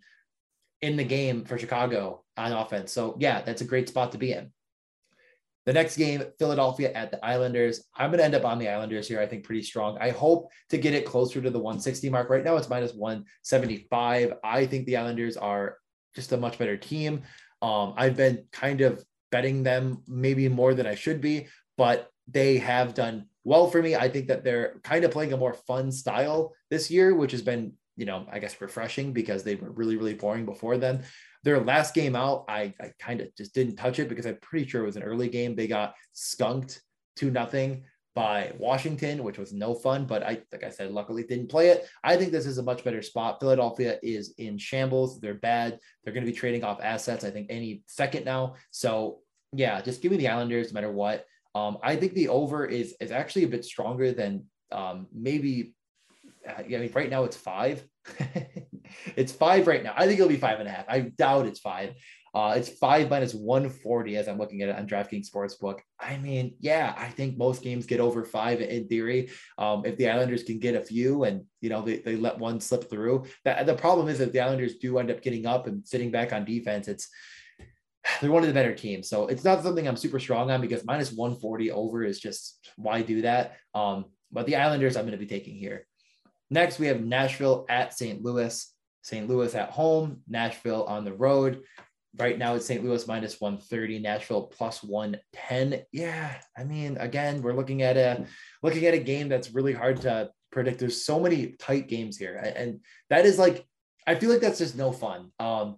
in 0.81 0.97
the 0.97 1.03
game 1.03 1.45
for 1.45 1.57
Chicago 1.57 2.23
on 2.37 2.51
offense. 2.51 2.91
So, 2.91 3.15
yeah, 3.19 3.41
that's 3.41 3.61
a 3.61 3.65
great 3.65 3.87
spot 3.87 4.11
to 4.13 4.17
be 4.17 4.33
in. 4.33 4.51
The 5.65 5.73
next 5.73 5.95
game, 5.95 6.23
Philadelphia 6.39 6.91
at 6.91 7.11
the 7.11 7.23
Islanders. 7.25 7.85
I'm 7.95 8.09
going 8.09 8.17
to 8.17 8.25
end 8.25 8.35
up 8.35 8.43
on 8.43 8.59
the 8.59 8.67
Islanders 8.67 9.07
here, 9.07 9.21
I 9.21 9.27
think, 9.27 9.45
pretty 9.45 9.63
strong. 9.63 9.97
I 10.01 10.09
hope 10.09 10.51
to 10.69 10.77
get 10.77 10.93
it 10.93 11.05
closer 11.05 11.41
to 11.41 11.49
the 11.49 11.59
160 11.59 12.09
mark. 12.09 12.29
Right 12.29 12.43
now, 12.43 12.57
it's 12.57 12.69
minus 12.69 12.93
175. 12.93 14.33
I 14.43 14.65
think 14.65 14.85
the 14.85 14.97
Islanders 14.97 15.37
are 15.37 15.77
just 16.15 16.33
a 16.33 16.37
much 16.37 16.57
better 16.57 16.75
team. 16.75 17.21
Um, 17.63 17.93
I've 17.95 18.17
been 18.17 18.43
kind 18.51 18.81
of 18.81 19.03
betting 19.31 19.63
them 19.63 20.03
maybe 20.07 20.49
more 20.49 20.73
than 20.73 20.85
I 20.85 20.95
should 20.95 21.21
be, 21.21 21.47
but 21.77 22.09
they 22.27 22.57
have 22.57 22.93
done 22.93 23.27
well 23.45 23.69
for 23.69 23.81
me. 23.81 23.95
I 23.95 24.09
think 24.09 24.27
that 24.27 24.43
they're 24.43 24.79
kind 24.83 25.05
of 25.05 25.11
playing 25.11 25.31
a 25.31 25.37
more 25.37 25.53
fun 25.53 25.91
style 25.91 26.53
this 26.69 26.91
year, 26.91 27.15
which 27.15 27.31
has 27.31 27.41
been, 27.41 27.73
you 27.95 28.05
know, 28.05 28.27
I 28.29 28.39
guess 28.39 28.59
refreshing 28.59 29.13
because 29.13 29.43
they 29.43 29.55
were 29.55 29.71
really, 29.71 29.95
really 29.95 30.13
boring 30.13 30.45
before 30.45 30.77
then. 30.77 31.03
Their 31.43 31.61
last 31.61 31.93
game 31.93 32.17
out, 32.17 32.45
I, 32.49 32.73
I 32.81 32.91
kind 32.99 33.21
of 33.21 33.33
just 33.35 33.55
didn't 33.55 33.77
touch 33.77 33.97
it 33.97 34.09
because 34.09 34.25
I'm 34.25 34.37
pretty 34.41 34.67
sure 34.67 34.83
it 34.83 34.85
was 34.85 34.97
an 34.97 35.03
early 35.03 35.29
game. 35.29 35.55
They 35.55 35.67
got 35.67 35.95
skunked 36.11 36.81
to 37.17 37.31
nothing 37.31 37.85
by 38.15 38.51
Washington, 38.57 39.23
which 39.23 39.37
was 39.37 39.53
no 39.53 39.73
fun. 39.73 40.05
But 40.05 40.23
I, 40.23 40.41
like 40.51 40.63
I 40.63 40.69
said, 40.69 40.91
luckily 40.91 41.23
didn't 41.23 41.49
play 41.49 41.69
it. 41.69 41.87
I 42.03 42.15
think 42.15 42.31
this 42.31 42.45
is 42.45 42.57
a 42.57 42.63
much 42.63 42.83
better 42.83 43.01
spot. 43.01 43.39
Philadelphia 43.39 43.99
is 44.03 44.33
in 44.37 44.57
shambles. 44.57 45.19
They're 45.19 45.33
bad. 45.33 45.79
They're 46.03 46.13
going 46.13 46.25
to 46.25 46.31
be 46.31 46.37
trading 46.37 46.63
off 46.63 46.79
assets. 46.81 47.23
I 47.23 47.31
think 47.31 47.47
any 47.49 47.83
second 47.87 48.25
now. 48.25 48.55
So 48.71 49.19
yeah, 49.51 49.81
just 49.81 50.01
give 50.01 50.11
me 50.11 50.17
the 50.17 50.27
Islanders 50.27 50.71
no 50.71 50.75
matter 50.75 50.91
what. 50.91 51.25
Um, 51.55 51.77
I 51.83 51.95
think 51.95 52.13
the 52.13 52.29
over 52.29 52.65
is 52.65 52.95
is 52.99 53.11
actually 53.11 53.43
a 53.43 53.49
bit 53.49 53.65
stronger 53.65 54.11
than 54.11 54.45
um, 54.71 55.07
maybe. 55.13 55.73
Uh, 56.47 56.61
I 56.63 56.63
mean, 56.67 56.91
right 56.93 57.09
now 57.09 57.23
it's 57.23 57.37
five. 57.37 57.83
it's 59.15 59.31
five 59.31 59.67
right 59.67 59.83
now. 59.83 59.93
I 59.95 60.07
think 60.07 60.19
it'll 60.19 60.29
be 60.29 60.37
five 60.37 60.59
and 60.59 60.67
a 60.67 60.71
half. 60.71 60.85
I 60.89 60.99
doubt 61.01 61.45
it's 61.45 61.59
five. 61.59 61.93
Uh, 62.33 62.55
it's 62.57 62.69
five 62.69 63.11
minus 63.11 63.35
140 63.35 64.17
as 64.17 64.27
I'm 64.27 64.39
looking 64.39 64.63
at 64.63 64.69
it 64.69 64.75
on 64.75 64.87
DraftKings 64.87 65.29
Sportsbook. 65.29 65.81
I 65.99 66.17
mean, 66.17 66.55
yeah, 66.59 66.95
I 66.97 67.09
think 67.09 67.37
most 67.37 67.61
games 67.61 67.85
get 67.85 67.99
over 67.99 68.25
five 68.25 68.59
in 68.59 68.87
theory. 68.87 69.29
Um, 69.59 69.85
if 69.85 69.97
the 69.97 70.09
Islanders 70.09 70.43
can 70.43 70.57
get 70.57 70.73
a 70.73 70.83
few 70.83 71.25
and, 71.25 71.43
you 71.61 71.69
know, 71.69 71.83
they, 71.83 71.97
they 71.97 72.15
let 72.15 72.39
one 72.39 72.59
slip 72.59 72.89
through, 72.89 73.25
that 73.45 73.67
the 73.67 73.75
problem 73.75 74.07
is 74.07 74.17
that 74.17 74.33
the 74.33 74.39
Islanders 74.39 74.77
do 74.77 74.97
end 74.97 75.11
up 75.11 75.21
getting 75.21 75.45
up 75.45 75.67
and 75.67 75.87
sitting 75.87 76.09
back 76.09 76.33
on 76.33 76.43
defense. 76.43 76.87
It's, 76.87 77.07
they're 78.21 78.31
one 78.31 78.41
of 78.41 78.47
the 78.47 78.53
better 78.53 78.73
teams. 78.73 79.07
So 79.07 79.27
it's 79.27 79.43
not 79.43 79.61
something 79.61 79.87
I'm 79.87 79.95
super 79.95 80.19
strong 80.19 80.49
on 80.49 80.59
because 80.59 80.83
minus 80.85 81.11
140 81.11 81.69
over 81.69 82.03
is 82.03 82.19
just 82.19 82.67
why 82.77 83.03
do 83.03 83.21
that. 83.21 83.57
Um, 83.75 84.05
but 84.31 84.47
the 84.47 84.55
Islanders 84.55 84.97
I'm 84.97 85.03
going 85.03 85.11
to 85.11 85.23
be 85.23 85.27
taking 85.27 85.55
here. 85.55 85.85
Next, 86.49 86.79
we 86.79 86.87
have 86.87 87.01
Nashville 87.01 87.67
at 87.69 87.93
St. 87.93 88.23
Louis. 88.23 88.69
St. 89.03 89.27
Louis 89.27 89.53
at 89.53 89.69
home, 89.69 90.21
Nashville 90.27 90.85
on 90.85 91.03
the 91.03 91.13
road 91.13 91.61
right 92.17 92.37
now 92.37 92.55
it's 92.55 92.65
St. 92.65 92.83
Louis 92.83 93.07
minus 93.07 93.41
130, 93.41 93.99
Nashville 93.99 94.43
plus 94.43 94.83
110. 94.83 95.83
Yeah, 95.91 96.35
I 96.57 96.63
mean, 96.63 96.97
again, 96.97 97.41
we're 97.41 97.53
looking 97.53 97.81
at 97.81 97.97
a 97.97 98.25
looking 98.61 98.85
at 98.85 98.93
a 98.93 98.99
game 98.99 99.29
that's 99.29 99.53
really 99.53 99.73
hard 99.73 100.01
to 100.01 100.29
predict. 100.51 100.79
There's 100.79 101.05
so 101.05 101.19
many 101.19 101.55
tight 101.59 101.87
games 101.87 102.17
here, 102.17 102.35
and 102.35 102.79
that 103.09 103.25
is 103.25 103.39
like 103.39 103.65
I 104.05 104.15
feel 104.15 104.29
like 104.29 104.41
that's 104.41 104.59
just 104.59 104.75
no 104.75 104.91
fun. 104.91 105.31
Um, 105.39 105.77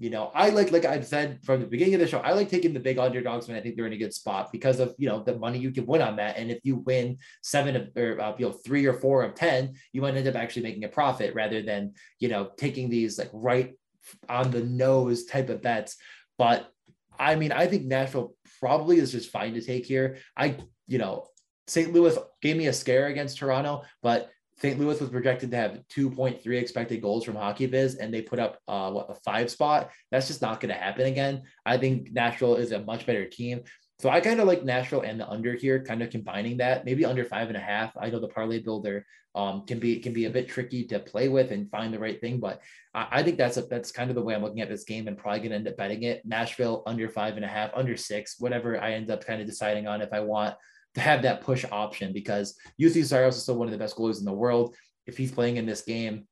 you 0.00 0.10
know, 0.10 0.30
I 0.32 0.50
like 0.50 0.70
like 0.70 0.84
I've 0.84 1.06
said 1.06 1.40
from 1.44 1.60
the 1.60 1.66
beginning 1.66 1.94
of 1.94 2.00
the 2.00 2.06
show, 2.06 2.20
I 2.20 2.32
like 2.32 2.48
taking 2.48 2.72
the 2.72 2.80
big 2.80 2.98
underdogs 2.98 3.48
when 3.48 3.56
I 3.56 3.60
think 3.60 3.76
they're 3.76 3.86
in 3.86 3.92
a 3.92 3.98
good 3.98 4.14
spot 4.14 4.52
because 4.52 4.78
of 4.78 4.94
you 4.96 5.08
know 5.08 5.22
the 5.22 5.36
money 5.38 5.58
you 5.58 5.72
can 5.72 5.86
win 5.86 6.02
on 6.02 6.16
that. 6.16 6.36
And 6.36 6.50
if 6.50 6.60
you 6.62 6.76
win 6.76 7.18
seven 7.42 7.74
of 7.76 7.88
or 7.96 8.20
uh, 8.20 8.34
you 8.38 8.46
know 8.46 8.52
three 8.52 8.86
or 8.86 8.94
four 8.94 9.22
of 9.22 9.34
ten, 9.34 9.74
you 9.92 10.00
might 10.00 10.14
end 10.14 10.28
up 10.28 10.36
actually 10.36 10.62
making 10.62 10.84
a 10.84 10.88
profit 10.88 11.34
rather 11.34 11.62
than 11.62 11.94
you 12.20 12.28
know 12.28 12.50
taking 12.56 12.88
these 12.88 13.18
like 13.18 13.30
right 13.32 13.74
on 14.28 14.50
the 14.50 14.62
nose 14.62 15.24
type 15.24 15.48
of 15.48 15.62
bets. 15.62 15.96
But 16.36 16.70
I 17.18 17.34
mean, 17.34 17.52
I 17.52 17.66
think 17.66 17.84
Nashville 17.84 18.34
probably 18.60 18.98
is 18.98 19.12
just 19.12 19.30
fine 19.30 19.54
to 19.54 19.60
take 19.60 19.86
here. 19.86 20.18
I 20.36 20.56
you 20.86 20.98
know 20.98 21.26
St. 21.66 21.92
Louis 21.92 22.16
gave 22.40 22.56
me 22.56 22.66
a 22.66 22.72
scare 22.72 23.06
against 23.06 23.38
Toronto, 23.38 23.82
but 24.02 24.30
St. 24.56 24.78
Louis 24.78 25.00
was 25.00 25.10
projected 25.10 25.52
to 25.52 25.56
have 25.56 25.82
2.3 25.94 26.44
expected 26.60 27.00
goals 27.00 27.24
from 27.24 27.36
HockeyViz, 27.36 27.98
and 28.00 28.12
they 28.12 28.22
put 28.22 28.40
up 28.40 28.58
uh, 28.66 28.90
what 28.90 29.10
a 29.10 29.14
five 29.14 29.50
spot. 29.50 29.90
That's 30.10 30.26
just 30.26 30.42
not 30.42 30.60
going 30.60 30.74
to 30.74 30.80
happen 30.80 31.06
again. 31.06 31.42
I 31.64 31.78
think 31.78 32.10
Nashville 32.12 32.56
is 32.56 32.72
a 32.72 32.80
much 32.80 33.06
better 33.06 33.26
team. 33.26 33.62
So 34.00 34.10
I 34.10 34.20
kind 34.20 34.38
of 34.38 34.46
like 34.46 34.64
Nashville 34.64 35.00
and 35.00 35.18
the 35.18 35.28
under 35.28 35.54
here, 35.54 35.82
kind 35.82 36.02
of 36.02 36.10
combining 36.10 36.58
that, 36.58 36.84
maybe 36.84 37.04
under 37.04 37.24
five 37.24 37.48
and 37.48 37.56
a 37.56 37.60
half. 37.60 37.96
I 38.00 38.10
know 38.10 38.20
the 38.20 38.28
parlay 38.28 38.60
builder 38.60 39.04
um, 39.34 39.66
can 39.66 39.80
be 39.80 39.98
can 39.98 40.12
be 40.12 40.26
a 40.26 40.30
bit 40.30 40.48
tricky 40.48 40.84
to 40.86 41.00
play 41.00 41.28
with 41.28 41.50
and 41.50 41.70
find 41.70 41.92
the 41.92 41.98
right 41.98 42.20
thing, 42.20 42.38
but 42.38 42.60
I, 42.94 43.08
I 43.10 43.22
think 43.24 43.38
that's 43.38 43.56
a, 43.56 43.62
that's 43.62 43.90
kind 43.90 44.08
of 44.08 44.14
the 44.14 44.22
way 44.22 44.36
I'm 44.36 44.42
looking 44.42 44.60
at 44.60 44.68
this 44.68 44.84
game, 44.84 45.08
and 45.08 45.18
probably 45.18 45.40
going 45.40 45.50
to 45.50 45.56
end 45.56 45.68
up 45.68 45.76
betting 45.76 46.04
it. 46.04 46.24
Nashville 46.24 46.84
under 46.86 47.08
five 47.08 47.34
and 47.34 47.44
a 47.44 47.48
half, 47.48 47.72
under 47.74 47.96
six, 47.96 48.36
whatever 48.38 48.80
I 48.80 48.92
end 48.92 49.10
up 49.10 49.24
kind 49.24 49.40
of 49.40 49.48
deciding 49.48 49.88
on 49.88 50.00
if 50.00 50.12
I 50.12 50.20
want 50.20 50.54
to 50.94 51.00
have 51.00 51.22
that 51.22 51.40
push 51.40 51.64
option 51.72 52.12
because 52.12 52.56
Juuse 52.80 53.04
Saros 53.04 53.36
is 53.36 53.42
still 53.42 53.56
one 53.56 53.66
of 53.66 53.72
the 53.72 53.78
best 53.78 53.96
goalies 53.96 54.20
in 54.20 54.24
the 54.24 54.32
world. 54.32 54.76
If 55.06 55.16
he's 55.16 55.32
playing 55.32 55.56
in 55.56 55.66
this 55.66 55.82
game, 55.82 56.28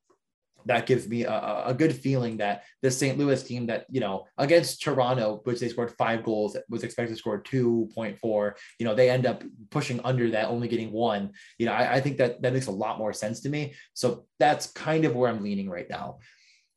that 0.67 0.85
gives 0.85 1.07
me 1.07 1.23
a, 1.23 1.63
a, 1.65 1.73
good 1.73 1.95
feeling 1.95 2.37
that 2.37 2.63
the 2.81 2.91
St. 2.91 3.17
Louis 3.17 3.41
team 3.41 3.65
that, 3.67 3.85
you 3.89 3.99
know, 3.99 4.25
against 4.37 4.81
Toronto, 4.81 5.41
which 5.43 5.59
they 5.59 5.69
scored 5.69 5.91
five 5.97 6.23
goals, 6.23 6.55
was 6.69 6.83
expected 6.83 7.13
to 7.13 7.19
score 7.19 7.41
2.4, 7.41 8.53
you 8.79 8.85
know, 8.85 8.93
they 8.93 9.09
end 9.09 9.25
up 9.25 9.43
pushing 9.71 9.99
under 10.03 10.29
that, 10.31 10.49
only 10.49 10.67
getting 10.67 10.91
one. 10.91 11.31
You 11.57 11.67
know, 11.67 11.73
I, 11.73 11.95
I 11.95 12.01
think 12.01 12.17
that 12.17 12.41
that 12.41 12.53
makes 12.53 12.67
a 12.67 12.71
lot 12.71 12.97
more 12.97 13.13
sense 13.13 13.41
to 13.41 13.49
me. 13.49 13.73
So 13.93 14.25
that's 14.39 14.67
kind 14.67 15.05
of 15.05 15.15
where 15.15 15.29
I'm 15.29 15.43
leaning 15.43 15.69
right 15.69 15.89
now. 15.89 16.19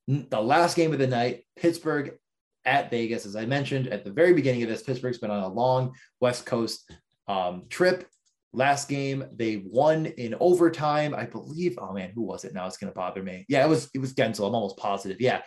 The 0.06 0.40
last 0.40 0.76
game 0.76 0.92
of 0.92 0.98
the 0.98 1.06
night, 1.06 1.44
Pittsburgh 1.56 2.18
at 2.64 2.90
Vegas, 2.90 3.26
as 3.26 3.36
I 3.36 3.46
mentioned 3.46 3.88
at 3.88 4.04
the 4.04 4.10
very 4.10 4.32
beginning 4.32 4.62
of 4.62 4.68
this, 4.68 4.82
Pittsburgh's 4.82 5.18
been 5.18 5.30
on 5.30 5.42
a 5.42 5.48
long 5.48 5.94
West 6.20 6.46
Coast 6.46 6.90
um, 7.28 7.64
trip. 7.68 8.06
Last 8.52 8.88
game 8.88 9.24
they 9.36 9.62
won 9.64 10.06
in 10.06 10.34
overtime, 10.40 11.14
I 11.14 11.24
believe. 11.24 11.78
Oh 11.80 11.92
man, 11.92 12.10
who 12.10 12.22
was 12.22 12.44
it? 12.44 12.52
Now 12.52 12.66
it's 12.66 12.76
going 12.76 12.90
to 12.90 12.96
bother 12.96 13.22
me. 13.22 13.44
Yeah, 13.48 13.64
it 13.64 13.68
was 13.68 13.88
it 13.94 14.00
was 14.00 14.12
Guentzel. 14.12 14.48
I'm 14.48 14.54
almost 14.54 14.76
positive. 14.76 15.20
Yeah. 15.20 15.42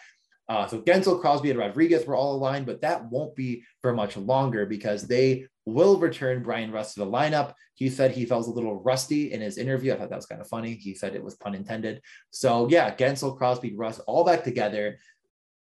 Uh, 0.49 0.67
so 0.67 0.81
Guentzel, 0.81 1.21
Crosby, 1.21 1.49
and 1.49 1.59
Rodrigues 1.59 2.05
were 2.05 2.15
all 2.15 2.35
aligned, 2.35 2.65
but 2.65 2.81
that 2.81 3.09
won't 3.09 3.35
be 3.35 3.63
for 3.81 3.93
much 3.93 4.17
longer 4.17 4.65
because 4.65 5.07
they 5.07 5.47
will 5.65 5.97
return 5.97 6.43
Bryan 6.43 6.71
Rust 6.71 6.95
to 6.95 6.99
the 6.99 7.09
lineup. 7.09 7.53
He 7.75 7.89
said 7.89 8.11
he 8.11 8.25
felt 8.25 8.47
a 8.47 8.51
little 8.51 8.81
rusty 8.83 9.31
in 9.31 9.39
his 9.39 9.57
interview. 9.57 9.93
I 9.93 9.97
thought 9.97 10.09
that 10.09 10.17
was 10.17 10.25
kind 10.25 10.41
of 10.41 10.47
funny. 10.47 10.73
He 10.73 10.95
said 10.95 11.15
it 11.15 11.23
was 11.23 11.35
pun 11.35 11.55
intended. 11.55 12.01
So 12.31 12.67
yeah, 12.69 12.93
Guentzel, 12.93 13.37
Crosby, 13.37 13.73
Rust, 13.75 14.01
all 14.05 14.25
back 14.25 14.43
together. 14.43 14.99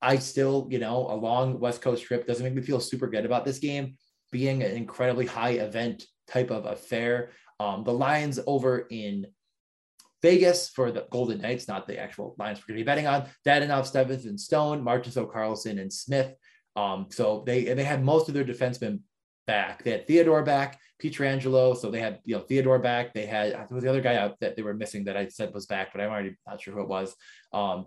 I 0.02 0.18
still, 0.18 0.68
you 0.70 0.80
know, 0.80 1.08
a 1.10 1.16
long 1.16 1.60
West 1.60 1.82
Coast 1.82 2.04
trip 2.04 2.28
doesn't 2.28 2.44
make 2.44 2.54
me 2.54 2.62
feel 2.62 2.80
super 2.80 3.08
good 3.08 3.26
about 3.26 3.46
this 3.46 3.60
game 3.60 3.98
being 4.36 4.64
an 4.64 4.72
incredibly 4.72 5.26
high 5.26 5.52
event 5.52 6.04
type 6.28 6.52
of 6.52 6.66
affair. 6.66 7.32
Um, 7.58 7.86
the 7.86 7.94
Lions 7.94 8.38
over 8.46 8.80
in 8.92 9.28
Vegas 10.22 10.68
for 10.68 10.92
the 10.92 11.08
Golden 11.10 11.40
Knights, 11.40 11.70
not 11.70 11.88
the 11.88 11.98
actual 11.98 12.36
Lions 12.38 12.60
we're 12.60 12.74
going 12.74 12.80
to 12.80 12.84
be 12.84 12.86
betting 12.86 13.08
on. 13.08 13.30
Dadonov, 13.48 13.86
Stephenson, 13.86 14.38
Stone, 14.38 14.84
Marchessault, 14.84 15.34
Karlsson, 15.34 15.80
and 15.80 15.92
Smith. 15.92 16.36
Um, 16.76 17.08
so 17.12 17.46
they 17.46 17.64
they 17.64 17.86
had 17.86 18.04
most 18.04 18.28
of 18.28 18.34
their 18.34 18.44
defensemen 18.44 19.00
back. 19.48 19.86
They 19.86 19.92
had 19.92 20.06
Theodore 20.06 20.44
back, 20.44 20.80
Pietrangelo. 21.02 21.78
So 21.78 21.90
they 21.90 22.02
had 22.02 22.20
you 22.26 22.36
know 22.36 22.42
Theodore 22.42 22.80
back. 22.80 23.14
They 23.14 23.26
had 23.26 23.54
there 23.54 23.68
was 23.72 23.86
the 23.86 23.90
other 23.90 24.02
guy 24.02 24.18
out 24.18 24.38
that 24.42 24.58
they 24.58 24.64
were 24.64 24.74
missing 24.74 25.06
that 25.06 25.16
I 25.16 25.30
said 25.30 25.54
was 25.54 25.66
back, 25.66 25.94
but 25.94 26.02
I'm 26.02 26.10
already 26.10 26.36
not 26.46 26.60
sure 26.60 26.74
who 26.74 26.82
it 26.82 26.90
was. 26.90 27.16
Um, 27.54 27.86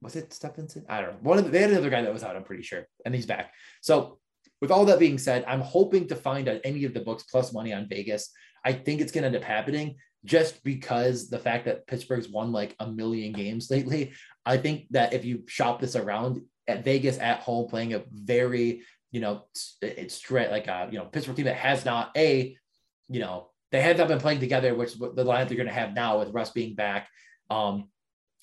was 0.00 0.16
it 0.16 0.32
Stephenson? 0.32 0.86
I 0.88 1.02
don't 1.02 1.10
know. 1.10 1.18
One 1.20 1.36
of 1.36 1.44
the, 1.44 1.50
they 1.50 1.60
had 1.60 1.72
another 1.72 1.90
guy 1.90 2.00
that 2.00 2.12
was 2.12 2.24
out. 2.24 2.36
I'm 2.36 2.44
pretty 2.44 2.62
sure, 2.62 2.86
and 3.04 3.14
he's 3.14 3.26
back. 3.26 3.52
So 3.82 4.19
with 4.60 4.70
all 4.70 4.84
that 4.86 4.98
being 4.98 5.18
said, 5.18 5.44
I'm 5.46 5.60
hoping 5.60 6.08
to 6.08 6.16
find 6.16 6.48
out 6.48 6.60
any 6.64 6.84
of 6.84 6.94
the 6.94 7.00
books 7.00 7.24
plus 7.24 7.52
money 7.52 7.72
on 7.72 7.88
Vegas. 7.88 8.30
I 8.64 8.72
think 8.72 9.00
it's 9.00 9.12
going 9.12 9.22
to 9.22 9.28
end 9.28 9.36
up 9.36 9.42
happening 9.42 9.96
just 10.24 10.62
because 10.64 11.30
the 11.30 11.38
fact 11.38 11.64
that 11.64 11.86
Pittsburgh's 11.86 12.28
won 12.28 12.52
like 12.52 12.76
a 12.78 12.86
million 12.86 13.32
games 13.32 13.70
lately. 13.70 14.12
I 14.44 14.56
think 14.56 14.86
that 14.90 15.12
if 15.12 15.24
you 15.24 15.44
shop 15.46 15.80
this 15.80 15.96
around 15.96 16.42
at 16.68 16.84
Vegas 16.84 17.18
at 17.18 17.40
home, 17.40 17.68
playing 17.68 17.94
a 17.94 18.02
very, 18.12 18.82
you 19.10 19.20
know, 19.20 19.44
it's 19.82 20.14
straight 20.14 20.50
like 20.50 20.66
a, 20.66 20.88
you 20.90 20.98
know, 20.98 21.06
Pittsburgh 21.06 21.36
team 21.36 21.46
that 21.46 21.56
has 21.56 21.84
not 21.84 22.10
a, 22.16 22.56
you 23.08 23.20
know, 23.20 23.48
they 23.72 23.80
have 23.80 23.98
not 23.98 24.08
been 24.08 24.18
playing 24.18 24.40
together, 24.40 24.74
which 24.74 24.94
the 24.94 25.24
lineup 25.24 25.48
they're 25.48 25.56
going 25.56 25.66
to 25.66 25.72
have 25.72 25.94
now 25.94 26.18
with 26.18 26.34
Rust 26.34 26.54
being 26.54 26.74
back. 26.74 27.08
Um, 27.48 27.88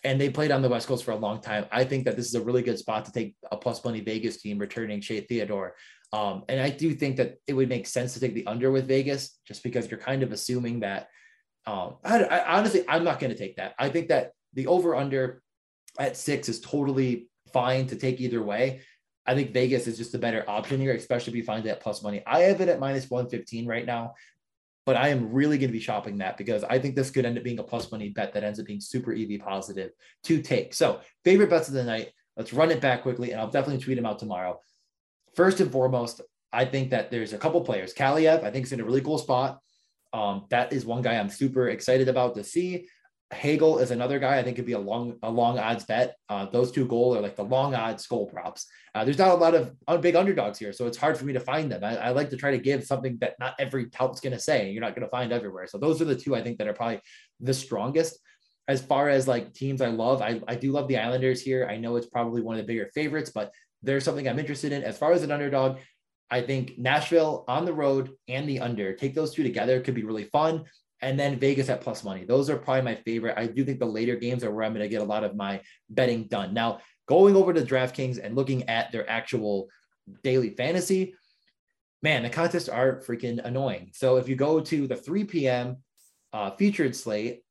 and 0.03 0.21
they 0.21 0.29
played 0.29 0.51
on 0.51 0.61
the 0.61 0.69
West 0.69 0.87
Coast 0.87 1.03
for 1.03 1.11
a 1.11 1.17
long 1.17 1.41
time. 1.41 1.65
I 1.71 1.83
think 1.83 2.05
that 2.05 2.15
this 2.15 2.27
is 2.27 2.35
a 2.35 2.41
really 2.41 2.61
good 2.61 2.77
spot 2.77 3.05
to 3.05 3.11
take 3.11 3.35
a 3.51 3.57
plus 3.57 3.83
money 3.83 4.01
Vegas 4.01 4.37
team 4.37 4.59
returning 4.59 5.01
Shea 5.01 5.21
Theodore. 5.21 5.75
Um, 6.13 6.43
and 6.47 6.61
I 6.61 6.69
do 6.69 6.93
think 6.93 7.17
that 7.17 7.37
it 7.47 7.53
would 7.53 7.67
make 7.67 7.87
sense 7.87 8.13
to 8.13 8.19
take 8.19 8.33
the 8.33 8.45
under 8.47 8.71
with 8.71 8.87
Vegas 8.87 9.39
just 9.45 9.63
because 9.63 9.89
you're 9.89 9.99
kind 9.99 10.23
of 10.23 10.31
assuming 10.31 10.81
that. 10.81 11.09
Um, 11.65 11.95
I, 12.03 12.23
I 12.23 12.57
honestly, 12.57 12.85
I'm 12.87 13.03
not 13.03 13.19
going 13.19 13.31
to 13.31 13.37
take 13.37 13.57
that. 13.57 13.73
I 13.77 13.89
think 13.89 14.07
that 14.09 14.31
the 14.53 14.67
over 14.67 14.95
under 14.95 15.41
at 15.99 16.15
six 16.15 16.47
is 16.47 16.61
totally 16.61 17.27
fine 17.51 17.87
to 17.87 17.95
take 17.95 18.21
either 18.21 18.41
way. 18.41 18.81
I 19.25 19.35
think 19.35 19.51
Vegas 19.51 19.87
is 19.87 19.97
just 19.97 20.13
a 20.13 20.19
better 20.19 20.45
option 20.47 20.79
here, 20.79 20.93
especially 20.93 21.31
if 21.31 21.37
you 21.37 21.43
find 21.43 21.65
that 21.65 21.81
plus 21.81 22.01
money. 22.01 22.23
I 22.25 22.41
have 22.41 22.61
it 22.61 22.69
at 22.69 22.79
minus 22.79 23.09
115 23.09 23.67
right 23.67 23.85
now, 23.85 24.13
but 24.87 24.97
I 24.97 25.09
am 25.09 25.31
really 25.31 25.59
going 25.59 25.69
to 25.69 25.73
be 25.73 25.79
shopping 25.79 26.17
that 26.17 26.35
because 26.37 26.63
I 26.63 26.79
think 26.79 26.95
this 26.95 27.11
could 27.11 27.25
end 27.25 27.37
up 27.37 27.43
being 27.43 27.59
a 27.59 27.63
plus 27.63 27.91
money 27.91 28.09
bet 28.09 28.33
that 28.33 28.43
ends 28.43 28.59
up 28.59 28.65
being 28.65 28.81
super 28.81 29.13
EV 29.13 29.39
positive 29.39 29.91
to 30.23 30.41
take. 30.41 30.73
So, 30.73 31.01
favorite 31.23 31.51
bets 31.51 31.67
of 31.67 31.75
the 31.75 31.83
night. 31.83 32.11
Let's 32.35 32.53
run 32.53 32.71
it 32.71 32.81
back 32.81 33.03
quickly, 33.03 33.31
and 33.31 33.39
I'll 33.39 33.51
definitely 33.51 33.83
tweet 33.83 33.97
them 33.97 34.05
out 34.07 34.17
tomorrow 34.17 34.59
first 35.37 35.59
and 35.59 35.71
foremost, 35.71 36.19
I 36.51 36.65
think 36.65 36.89
that 36.89 37.11
there's 37.11 37.31
a 37.31 37.37
couple 37.37 37.61
players. 37.61 37.93
Kaliyev, 37.93 38.43
I 38.43 38.49
think, 38.49 38.65
is 38.65 38.73
in 38.73 38.81
a 38.81 38.83
really 38.83 39.01
cool 39.01 39.19
spot. 39.19 39.59
Um, 40.11 40.45
that 40.49 40.73
is 40.73 40.83
one 40.83 41.03
guy 41.03 41.15
I'm 41.15 41.29
super 41.29 41.69
excited 41.69 42.09
about 42.09 42.33
to 42.35 42.43
see. 42.43 42.87
Hagel 43.33 43.79
is 43.79 43.91
another 43.91 44.19
guy 44.19 44.37
I 44.37 44.43
think 44.43 44.55
could 44.55 44.65
be 44.65 44.73
a 44.73 44.79
long 44.79 45.17
a 45.21 45.29
long 45.29 45.59
odds 45.59 45.83
bet. 45.83 46.15
Uh, 46.29 46.45
those 46.45 46.71
two 46.71 46.87
goal 46.87 47.15
are 47.15 47.21
like 47.21 47.35
the 47.35 47.43
long 47.43 47.75
odds 47.75 48.07
goal 48.07 48.27
props. 48.27 48.67
Uh, 48.95 49.03
there's 49.03 49.17
not 49.17 49.31
a 49.31 49.33
lot 49.33 49.53
of 49.53 50.01
big 50.01 50.15
underdogs 50.15 50.57
here, 50.57 50.71
so 50.71 50.87
it's 50.87 50.97
hard 50.97 51.17
for 51.17 51.25
me 51.25 51.33
to 51.33 51.39
find 51.39 51.69
them. 51.69 51.83
I, 51.83 51.97
I 51.97 52.09
like 52.11 52.29
to 52.29 52.37
try 52.37 52.51
to 52.51 52.57
give 52.57 52.85
something 52.85 53.17
that 53.19 53.35
not 53.39 53.55
every 53.59 53.89
tout's 53.89 54.21
going 54.21 54.33
to 54.33 54.39
say. 54.39 54.71
You're 54.71 54.81
not 54.81 54.95
going 54.95 55.05
to 55.05 55.11
find 55.11 55.33
everywhere. 55.33 55.67
So 55.67 55.77
those 55.77 56.01
are 56.01 56.05
the 56.05 56.15
two 56.15 56.35
I 56.35 56.41
think 56.41 56.57
that 56.57 56.67
are 56.67 56.73
probably 56.73 57.01
the 57.41 57.53
strongest. 57.53 58.17
As 58.69 58.81
far 58.81 59.09
as 59.09 59.27
like 59.27 59.53
teams 59.53 59.81
I 59.81 59.87
love, 59.87 60.21
I, 60.21 60.41
I 60.47 60.55
do 60.55 60.71
love 60.71 60.87
the 60.87 60.97
Islanders 60.97 61.41
here. 61.41 61.67
I 61.69 61.77
know 61.77 61.95
it's 61.95 62.07
probably 62.07 62.41
one 62.41 62.55
of 62.55 62.61
the 62.61 62.67
bigger 62.67 62.89
favorites, 62.93 63.31
but 63.33 63.51
there's 63.83 64.03
something 64.03 64.27
I'm 64.27 64.39
interested 64.39 64.71
in. 64.71 64.83
As 64.83 64.97
far 64.97 65.11
as 65.11 65.23
an 65.23 65.31
underdog, 65.31 65.79
I 66.29 66.41
think 66.41 66.77
Nashville 66.77 67.45
on 67.47 67.65
the 67.65 67.73
road 67.73 68.11
and 68.27 68.47
the 68.47 68.59
under, 68.59 68.93
take 68.93 69.15
those 69.15 69.33
two 69.33 69.43
together 69.43 69.79
could 69.81 69.95
be 69.95 70.03
really 70.03 70.25
fun. 70.25 70.65
And 71.01 71.19
then 71.19 71.37
Vegas 71.37 71.69
at 71.69 71.81
plus 71.81 72.03
money. 72.03 72.25
Those 72.25 72.49
are 72.49 72.57
probably 72.57 72.81
my 72.81 72.95
favorite. 72.95 73.37
I 73.37 73.45
do 73.45 73.63
think 73.63 73.79
the 73.79 73.85
later 73.85 74.15
games 74.15 74.43
are 74.43 74.51
where 74.51 74.65
I'm 74.65 74.73
going 74.73 74.83
to 74.83 74.89
get 74.89 75.01
a 75.01 75.05
lot 75.05 75.23
of 75.23 75.35
my 75.35 75.61
betting 75.89 76.23
done. 76.23 76.53
Now, 76.53 76.79
going 77.07 77.35
over 77.35 77.53
to 77.53 77.61
DraftKings 77.61 78.19
and 78.23 78.35
looking 78.35 78.67
at 78.67 78.91
their 78.91 79.07
actual 79.09 79.67
daily 80.23 80.51
fantasy, 80.51 81.13
man, 82.01 82.23
the 82.23 82.29
contests 82.29 82.69
are 82.69 83.01
freaking 83.07 83.43
annoying. 83.43 83.91
So 83.93 84.17
if 84.17 84.27
you 84.27 84.35
go 84.35 84.59
to 84.59 84.87
the 84.87 84.95
3 84.95 85.23
p.m. 85.25 85.77
Uh, 86.33 86.51
featured 86.51 86.95
slate, 86.95 87.41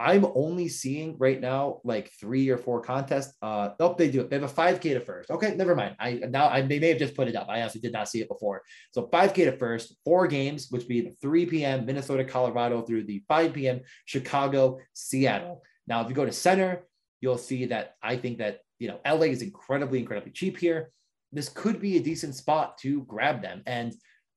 I'm 0.00 0.24
only 0.34 0.66
seeing 0.66 1.18
right 1.18 1.38
now 1.38 1.82
like 1.84 2.10
three 2.18 2.48
or 2.48 2.56
four 2.56 2.80
contests. 2.80 3.34
Uh, 3.42 3.70
nope, 3.78 3.98
they 3.98 4.10
do 4.10 4.22
it. 4.22 4.30
They 4.30 4.38
have 4.38 4.50
a 4.50 4.52
5K 4.52 4.80
to 4.94 5.00
first. 5.00 5.30
Okay, 5.30 5.54
never 5.54 5.76
mind. 5.76 5.94
I 6.00 6.14
now 6.14 6.48
I 6.48 6.62
may, 6.62 6.78
may 6.78 6.88
have 6.88 6.98
just 6.98 7.14
put 7.14 7.28
it 7.28 7.36
up. 7.36 7.48
I 7.50 7.60
honestly 7.60 7.82
did 7.82 7.92
not 7.92 8.08
see 8.08 8.22
it 8.22 8.28
before. 8.28 8.62
So 8.92 9.08
5K 9.12 9.34
to 9.34 9.52
first, 9.58 9.94
four 10.02 10.26
games, 10.26 10.68
which 10.70 10.88
be 10.88 11.02
the 11.02 11.14
3 11.20 11.44
p.m. 11.44 11.84
Minnesota, 11.84 12.24
Colorado 12.24 12.80
through 12.80 13.04
the 13.04 13.22
5 13.28 13.52
p.m. 13.52 13.80
Chicago, 14.06 14.78
Seattle. 14.94 15.62
Now, 15.86 16.00
if 16.00 16.08
you 16.08 16.14
go 16.14 16.24
to 16.24 16.32
center, 16.32 16.86
you'll 17.20 17.36
see 17.36 17.66
that 17.66 17.96
I 18.02 18.16
think 18.16 18.38
that 18.38 18.60
you 18.78 18.88
know 18.88 19.00
LA 19.06 19.26
is 19.26 19.42
incredibly, 19.42 19.98
incredibly 19.98 20.32
cheap 20.32 20.56
here. 20.56 20.92
This 21.30 21.50
could 21.50 21.78
be 21.78 21.98
a 21.98 22.02
decent 22.02 22.34
spot 22.34 22.78
to 22.78 23.02
grab 23.02 23.42
them. 23.42 23.62
And 23.66 23.94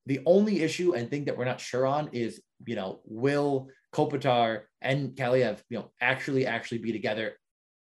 the 0.08 0.20
only 0.26 0.62
issue 0.62 0.94
and 0.94 1.10
thing 1.10 1.24
that 1.26 1.38
we're 1.38 1.46
not 1.46 1.62
sure 1.62 1.86
on 1.86 2.10
is, 2.12 2.42
you 2.66 2.76
know, 2.76 3.00
will 3.06 3.70
Kopitar 3.94 4.62
and 4.82 5.12
Kaliyev, 5.12 5.60
you 5.70 5.78
know, 5.78 5.92
actually 6.02 6.46
actually 6.46 6.80
be 6.80 6.92
together 6.92 7.38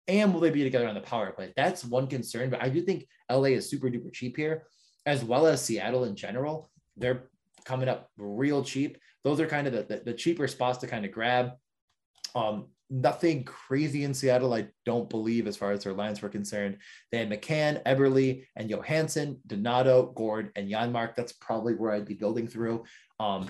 And 0.07 0.35
will 0.35 0.41
they 0.41 0.51
be 0.51 0.65
together 0.65 0.89
on 0.89 0.95
the 0.95 1.01
power 1.01 1.33
play? 1.33 1.53
That's 1.57 1.85
one 1.85 2.07
concern, 2.09 2.51
but 2.51 2.63
I 2.63 2.69
do 2.69 2.83
think 2.83 3.07
LA 3.31 3.55
is 3.57 3.71
super 3.71 3.89
duper 3.89 4.13
cheap 4.13 4.37
here, 4.37 4.65
as 5.07 5.25
well 5.25 5.47
as 5.47 5.65
Seattle 5.65 6.05
in 6.05 6.15
general. 6.17 6.71
They're 6.97 7.29
coming 7.65 7.89
up 7.89 8.11
real 8.19 8.63
cheap. 8.63 8.99
Those 9.23 9.41
are 9.41 9.47
kind 9.47 9.67
of 9.67 9.73
the, 9.73 9.83
the, 9.85 10.03
the 10.05 10.13
cheaper 10.13 10.47
spots 10.49 10.79
to 10.79 10.87
kind 10.87 11.07
of 11.07 11.13
grab. 11.13 11.53
Um, 12.35 12.67
nothing 12.91 13.45
crazy 13.45 14.05
in 14.05 14.13
Seattle, 14.13 14.53
I 14.53 14.69
don't 14.85 15.09
believe, 15.09 15.47
as 15.47 15.57
far 15.57 15.73
as 15.73 15.85
their 15.85 15.95
lines 15.95 16.21
were 16.21 16.29
concerned. 16.29 16.79
They 17.11 17.19
had 17.19 17.31
McCann, 17.31 17.83
Eberle, 17.85 18.45
and 18.57 18.69
Johansson, 18.69 19.41
Donato, 19.47 20.13
Gourde, 20.15 20.51
and 20.57 20.71
Janmark. 20.71 21.15
That's 21.15 21.33
probably 21.33 21.75
where 21.75 21.93
I'd 21.93 22.05
be 22.05 22.15
building 22.15 22.47
through. 22.47 22.85
Um, 23.19 23.49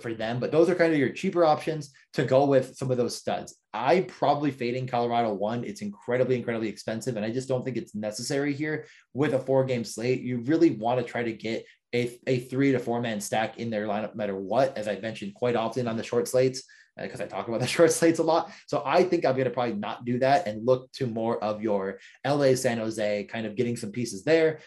for 0.00 0.12
them, 0.14 0.40
but 0.40 0.50
those 0.50 0.68
are 0.68 0.74
kind 0.74 0.92
of 0.92 0.98
your 0.98 1.10
cheaper 1.10 1.44
options 1.44 1.92
to 2.12 2.24
go 2.24 2.44
with 2.44 2.76
some 2.76 2.90
of 2.90 2.96
those 2.96 3.16
studs. 3.16 3.56
I 3.72 4.00
probably 4.08 4.50
fading 4.50 4.86
Colorado 4.86 5.32
one. 5.32 5.64
It's 5.64 5.82
incredibly, 5.82 6.36
incredibly 6.36 6.68
expensive, 6.68 7.16
and 7.16 7.24
I 7.24 7.30
just 7.30 7.48
don't 7.48 7.64
think 7.64 7.76
it's 7.76 7.94
necessary 7.94 8.52
here 8.52 8.86
with 9.14 9.34
a 9.34 9.38
four 9.38 9.64
game 9.64 9.84
slate. 9.84 10.22
You 10.22 10.38
really 10.38 10.70
want 10.70 10.98
to 10.98 11.04
try 11.04 11.22
to 11.22 11.32
get 11.32 11.64
a, 11.94 12.18
a 12.26 12.40
three 12.40 12.72
to 12.72 12.78
four 12.78 13.00
man 13.00 13.20
stack 13.20 13.58
in 13.58 13.70
their 13.70 13.86
lineup, 13.86 14.10
no 14.10 14.16
matter 14.16 14.36
what, 14.36 14.76
as 14.76 14.88
I 14.88 14.98
mentioned 14.98 15.34
quite 15.34 15.56
often 15.56 15.88
on 15.88 15.96
the 15.96 16.02
short 16.02 16.28
slates, 16.28 16.62
because 17.00 17.20
uh, 17.20 17.24
I 17.24 17.26
talk 17.26 17.48
about 17.48 17.60
the 17.60 17.66
short 17.66 17.92
slates 17.92 18.18
a 18.18 18.24
lot. 18.24 18.50
So 18.66 18.82
I 18.84 19.04
think 19.04 19.24
I'm 19.24 19.34
going 19.34 19.44
to 19.44 19.50
probably 19.50 19.74
not 19.74 20.04
do 20.04 20.18
that 20.18 20.46
and 20.46 20.66
look 20.66 20.90
to 20.92 21.06
more 21.06 21.42
of 21.42 21.62
your 21.62 21.98
LA, 22.26 22.54
San 22.54 22.78
Jose, 22.78 23.24
kind 23.24 23.46
of 23.46 23.56
getting 23.56 23.76
some 23.76 23.92
pieces 23.92 24.24
there. 24.24 24.60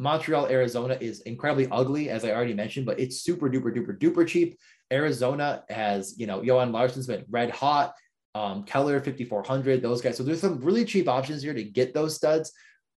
Montreal, 0.00 0.46
Arizona 0.46 0.96
is 0.98 1.20
incredibly 1.22 1.68
ugly, 1.70 2.08
as 2.08 2.24
I 2.24 2.30
already 2.30 2.54
mentioned, 2.54 2.86
but 2.86 2.98
it's 2.98 3.20
super 3.20 3.50
duper 3.50 3.70
duper 3.74 3.98
duper 3.98 4.26
cheap. 4.26 4.58
Arizona 4.90 5.62
has, 5.68 6.18
you 6.18 6.26
know, 6.26 6.40
Johan 6.42 6.72
Larsson's 6.72 7.06
been 7.06 7.24
red 7.28 7.50
hot. 7.50 7.94
Um, 8.34 8.62
Keller 8.62 8.98
5400, 9.00 9.82
those 9.82 10.00
guys. 10.00 10.16
So 10.16 10.22
there's 10.22 10.40
some 10.40 10.60
really 10.60 10.86
cheap 10.86 11.06
options 11.06 11.42
here 11.42 11.52
to 11.52 11.62
get 11.62 11.92
those 11.92 12.16
studs, 12.16 12.52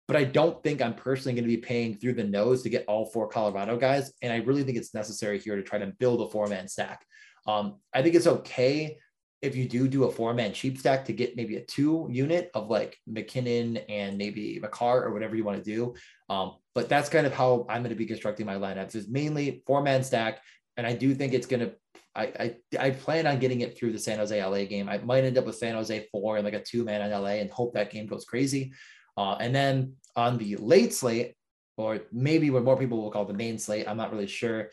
but 0.06 0.16
I 0.16 0.24
don't 0.24 0.62
think 0.62 0.80
I'm 0.80 0.94
personally 0.94 1.34
going 1.34 1.48
to 1.48 1.56
be 1.56 1.60
paying 1.60 1.96
through 1.96 2.12
the 2.14 2.24
nose 2.24 2.62
to 2.62 2.68
get 2.68 2.84
all 2.86 3.06
four 3.06 3.28
Colorado 3.28 3.76
guys. 3.76 4.12
And 4.22 4.32
I 4.32 4.36
really 4.36 4.62
think 4.62 4.78
it's 4.78 4.94
necessary 4.94 5.40
here 5.40 5.56
to 5.56 5.62
try 5.62 5.78
to 5.78 5.86
build 5.98 6.20
a 6.20 6.30
four 6.30 6.46
man 6.46 6.68
stack. 6.68 7.04
Um, 7.48 7.80
I 7.92 8.02
think 8.02 8.14
it's 8.14 8.28
okay 8.28 8.98
if 9.42 9.56
you 9.56 9.68
do 9.68 9.88
do 9.88 10.04
a 10.04 10.10
four 10.10 10.32
man 10.32 10.52
cheap 10.52 10.78
stack 10.78 11.04
to 11.06 11.12
get 11.12 11.36
maybe 11.36 11.56
a 11.56 11.64
two 11.64 12.06
unit 12.10 12.50
of 12.54 12.70
like 12.70 12.96
MacKinnon 13.08 13.78
and 13.88 14.16
maybe 14.16 14.58
Makar 14.60 15.04
or 15.04 15.12
whatever 15.12 15.34
you 15.34 15.44
want 15.44 15.62
to 15.62 15.64
do. 15.64 15.94
Um, 16.32 16.54
but 16.74 16.88
that's 16.88 17.10
kind 17.10 17.26
of 17.26 17.34
how 17.34 17.66
I'm 17.68 17.82
going 17.82 17.90
to 17.90 17.96
be 17.96 18.06
constructing 18.06 18.46
my 18.46 18.54
lineups 18.54 18.94
is 18.94 19.06
mainly 19.08 19.62
four 19.66 19.82
man 19.82 20.02
stack. 20.02 20.40
And 20.78 20.86
I 20.86 20.94
do 20.94 21.14
think 21.14 21.34
it's 21.34 21.46
going 21.46 21.60
to, 21.60 21.72
I, 22.14 22.56
I, 22.78 22.90
plan 22.90 23.26
on 23.26 23.38
getting 23.38 23.60
it 23.60 23.76
through 23.76 23.92
the 23.92 23.98
San 23.98 24.18
Jose 24.18 24.44
LA 24.44 24.64
game. 24.64 24.88
I 24.88 24.98
might 24.98 25.24
end 25.24 25.36
up 25.36 25.44
with 25.46 25.56
San 25.56 25.74
Jose 25.74 26.08
four 26.10 26.36
and 26.36 26.44
like 26.44 26.54
a 26.54 26.62
two 26.62 26.84
man 26.84 27.02
on 27.02 27.22
LA 27.22 27.40
and 27.40 27.50
hope 27.50 27.74
that 27.74 27.90
game 27.90 28.06
goes 28.06 28.24
crazy. 28.24 28.72
Uh, 29.16 29.36
and 29.40 29.54
then 29.54 29.94
on 30.16 30.38
the 30.38 30.56
late 30.56 30.94
slate, 30.94 31.34
or 31.76 32.00
maybe 32.12 32.50
what 32.50 32.64
more 32.64 32.78
people 32.78 33.02
will 33.02 33.10
call 33.10 33.24
the 33.24 33.34
main 33.34 33.58
slate, 33.58 33.88
I'm 33.88 33.96
not 33.96 34.10
really 34.10 34.26
sure. 34.26 34.70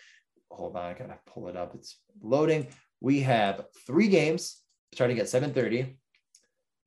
Hold 0.52 0.76
on, 0.76 0.84
I 0.84 0.94
gotta 0.94 1.18
pull 1.26 1.48
it 1.48 1.56
up. 1.56 1.76
It's 1.76 1.98
loading. 2.22 2.68
We 3.02 3.22
have 3.22 3.66
three 3.86 4.08
games 4.08 4.62
starting 4.94 5.20
at 5.20 5.28
7:30. 5.28 5.96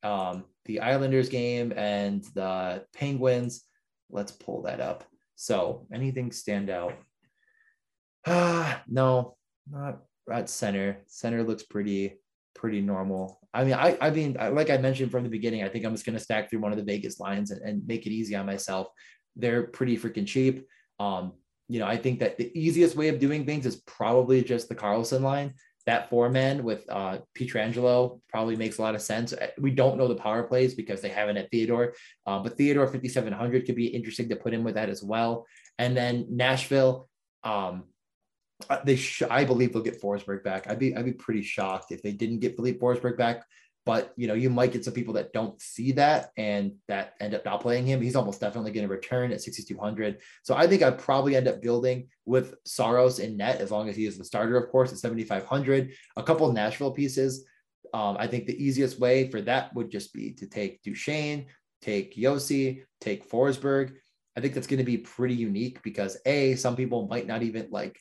Um, 0.02 0.44
the 0.66 0.80
Islanders 0.80 1.28
game 1.28 1.72
and 1.76 2.24
the 2.34 2.84
Penguins. 2.94 3.64
Let's 4.12 4.32
pull 4.32 4.62
that 4.62 4.80
up. 4.80 5.04
So, 5.34 5.86
anything 5.92 6.30
stand 6.30 6.70
out? 6.70 6.94
Ah, 8.26 8.82
no, 8.86 9.36
not 9.68 10.02
at 10.30 10.48
center. 10.48 11.02
Center 11.06 11.42
looks 11.42 11.64
pretty 11.64 12.18
pretty 12.54 12.80
normal. 12.80 13.40
I 13.52 13.64
mean, 13.64 13.74
I 13.74 13.96
I 14.00 14.10
mean, 14.10 14.36
like 14.52 14.70
I 14.70 14.76
mentioned 14.76 15.10
from 15.10 15.24
the 15.24 15.30
beginning, 15.30 15.64
I 15.64 15.68
think 15.68 15.84
I'm 15.84 15.92
just 15.92 16.06
gonna 16.06 16.18
stack 16.18 16.48
through 16.48 16.60
one 16.60 16.72
of 16.72 16.78
the 16.78 16.84
Vegas 16.84 17.18
lines 17.18 17.50
and, 17.50 17.60
and 17.62 17.86
make 17.86 18.06
it 18.06 18.12
easy 18.12 18.36
on 18.36 18.46
myself. 18.46 18.88
They're 19.34 19.64
pretty 19.64 19.96
freaking 19.96 20.26
cheap. 20.26 20.66
Um, 21.00 21.32
you 21.68 21.80
know, 21.80 21.86
I 21.86 21.96
think 21.96 22.20
that 22.20 22.36
the 22.36 22.52
easiest 22.58 22.96
way 22.96 23.08
of 23.08 23.18
doing 23.18 23.46
things 23.46 23.66
is 23.66 23.82
probably 23.86 24.42
just 24.44 24.68
the 24.68 24.74
Karlsson 24.74 25.22
line 25.22 25.54
that 25.86 26.08
four 26.10 26.28
man 26.28 26.62
with 26.62 26.84
uh, 26.88 27.18
Pietrangelo 27.36 28.20
probably 28.28 28.56
makes 28.56 28.78
a 28.78 28.82
lot 28.82 28.94
of 28.94 29.02
sense. 29.02 29.32
Uh, 29.32 29.48
we 29.58 29.70
don't 29.70 29.98
know 29.98 30.08
the 30.08 30.14
power 30.14 30.44
plays 30.44 30.74
because 30.74 31.00
they 31.00 31.08
haven't 31.08 31.36
at 31.36 31.50
Theodore, 31.50 31.94
uh, 32.26 32.38
but 32.38 32.56
Theodore 32.56 32.86
5700 32.86 33.66
could 33.66 33.74
be 33.74 33.86
interesting 33.86 34.28
to 34.28 34.36
put 34.36 34.54
in 34.54 34.64
with 34.64 34.74
that 34.74 34.88
as 34.88 35.02
well. 35.02 35.46
And 35.78 35.96
then 35.96 36.26
Nashville, 36.30 37.08
um, 37.42 37.84
uh, 38.70 38.78
they 38.84 38.96
sh- 38.96 39.22
I 39.28 39.44
believe 39.44 39.72
they'll 39.72 39.82
get 39.82 40.00
Forsberg 40.00 40.44
back. 40.44 40.70
I'd 40.70 40.78
be 40.78 40.94
I'd 40.94 41.04
be 41.04 41.12
pretty 41.12 41.42
shocked 41.42 41.90
if 41.90 42.02
they 42.02 42.12
didn't 42.12 42.38
get 42.38 42.54
Filip 42.56 42.78
Forsberg 42.78 43.16
back 43.16 43.44
but 43.84 44.12
you 44.16 44.26
know 44.28 44.34
you 44.34 44.48
might 44.48 44.72
get 44.72 44.84
some 44.84 44.94
people 44.94 45.14
that 45.14 45.32
don't 45.32 45.60
see 45.60 45.92
that 45.92 46.30
and 46.36 46.72
that 46.88 47.14
end 47.20 47.34
up 47.34 47.44
not 47.44 47.60
playing 47.60 47.86
him. 47.86 48.00
He's 48.00 48.16
almost 48.16 48.40
definitely 48.40 48.72
going 48.72 48.86
to 48.86 48.92
return 48.92 49.32
at 49.32 49.42
6200 49.42 50.18
so 50.42 50.54
i 50.54 50.66
think 50.66 50.82
i'd 50.82 50.98
probably 50.98 51.36
end 51.36 51.48
up 51.48 51.62
building 51.62 52.08
with 52.24 52.54
Saros 52.64 53.18
in 53.18 53.36
net 53.36 53.60
as 53.60 53.70
long 53.70 53.88
as 53.88 53.96
he 53.96 54.06
is 54.06 54.18
the 54.18 54.24
starter 54.24 54.56
of 54.56 54.70
course 54.70 54.92
at 54.92 54.98
7500 54.98 55.92
a 56.16 56.22
couple 56.22 56.46
of 56.46 56.54
nashville 56.54 56.92
pieces. 56.92 57.44
Um, 57.94 58.16
i 58.18 58.26
think 58.26 58.46
the 58.46 58.62
easiest 58.62 58.98
way 58.98 59.30
for 59.30 59.40
that 59.42 59.74
would 59.74 59.90
just 59.90 60.12
be 60.12 60.32
to 60.34 60.46
take 60.46 60.82
duchene 60.82 61.46
take 61.82 62.16
Josi 62.16 62.84
take 63.00 63.28
forsberg. 63.28 63.92
I 64.36 64.40
think 64.40 64.54
that's 64.54 64.66
going 64.66 64.78
to 64.78 64.84
be 64.84 64.96
pretty 64.96 65.34
unique 65.34 65.82
because 65.82 66.16
a 66.24 66.54
some 66.54 66.76
people 66.76 67.06
might 67.08 67.26
not 67.26 67.42
even 67.42 67.68
like 67.70 67.98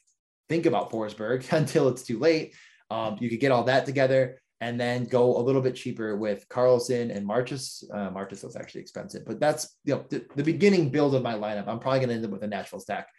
think 0.48 0.66
about 0.66 0.92
forsberg 0.92 1.52
until 1.58 1.90
it's 1.90 2.04
too 2.04 2.20
late. 2.20 2.56
Um, 2.90 3.18
you 3.20 3.30
could 3.30 3.40
get 3.40 3.52
all 3.52 3.66
that 3.66 3.86
together 3.86 4.42
and 4.62 4.80
then 4.80 5.06
go 5.06 5.38
a 5.38 5.42
little 5.42 5.62
bit 5.62 5.76
cheaper 5.76 6.16
with 6.16 6.48
Karlsson 6.48 7.14
and 7.14 7.28
Marchus. 7.28 7.84
Uh, 7.92 8.12
Marchus 8.12 8.44
was 8.44 8.56
actually 8.56 8.82
expensive, 8.82 9.26
but 9.26 9.40
that's 9.40 9.76
you 9.84 9.96
know 9.96 10.06
the, 10.10 10.24
the 10.36 10.44
beginning 10.44 10.90
build 10.90 11.16
of 11.16 11.24
my 11.24 11.34
lineup. 11.34 11.68
I'm 11.68 11.80
probably 11.80 12.00
going 12.00 12.10
to 12.10 12.16
end 12.16 12.26
up 12.26 12.32
with 12.32 12.44
a 12.44 12.48
Nashville 12.48 12.80
stack. 12.80 13.10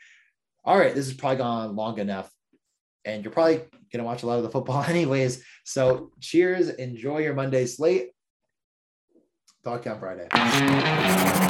All 0.65 0.79
right, 0.79 0.95
this 0.95 1.09
is 1.09 1.15
probably 1.15 1.39
gone 1.39 1.75
long 1.75 1.99
enough, 1.99 2.31
and 3.05 3.25
you're 3.25 3.33
probably 3.33 3.57
going 3.57 3.99
to 3.99 4.05
watch 4.05 4.23
a 4.23 4.27
lot 4.27 4.37
of 4.37 4.45
the 4.45 4.51
football 4.51 4.85
anyways. 4.89 5.45
So 5.65 6.13
cheers, 6.21 6.69
enjoy 6.71 7.19
your 7.19 7.35
Monday 7.35 7.67
slate. 7.67 8.11
Talk 9.65 9.83
to 9.83 9.89
you 9.91 9.95
on 9.95 10.01
Friday. 10.01 11.41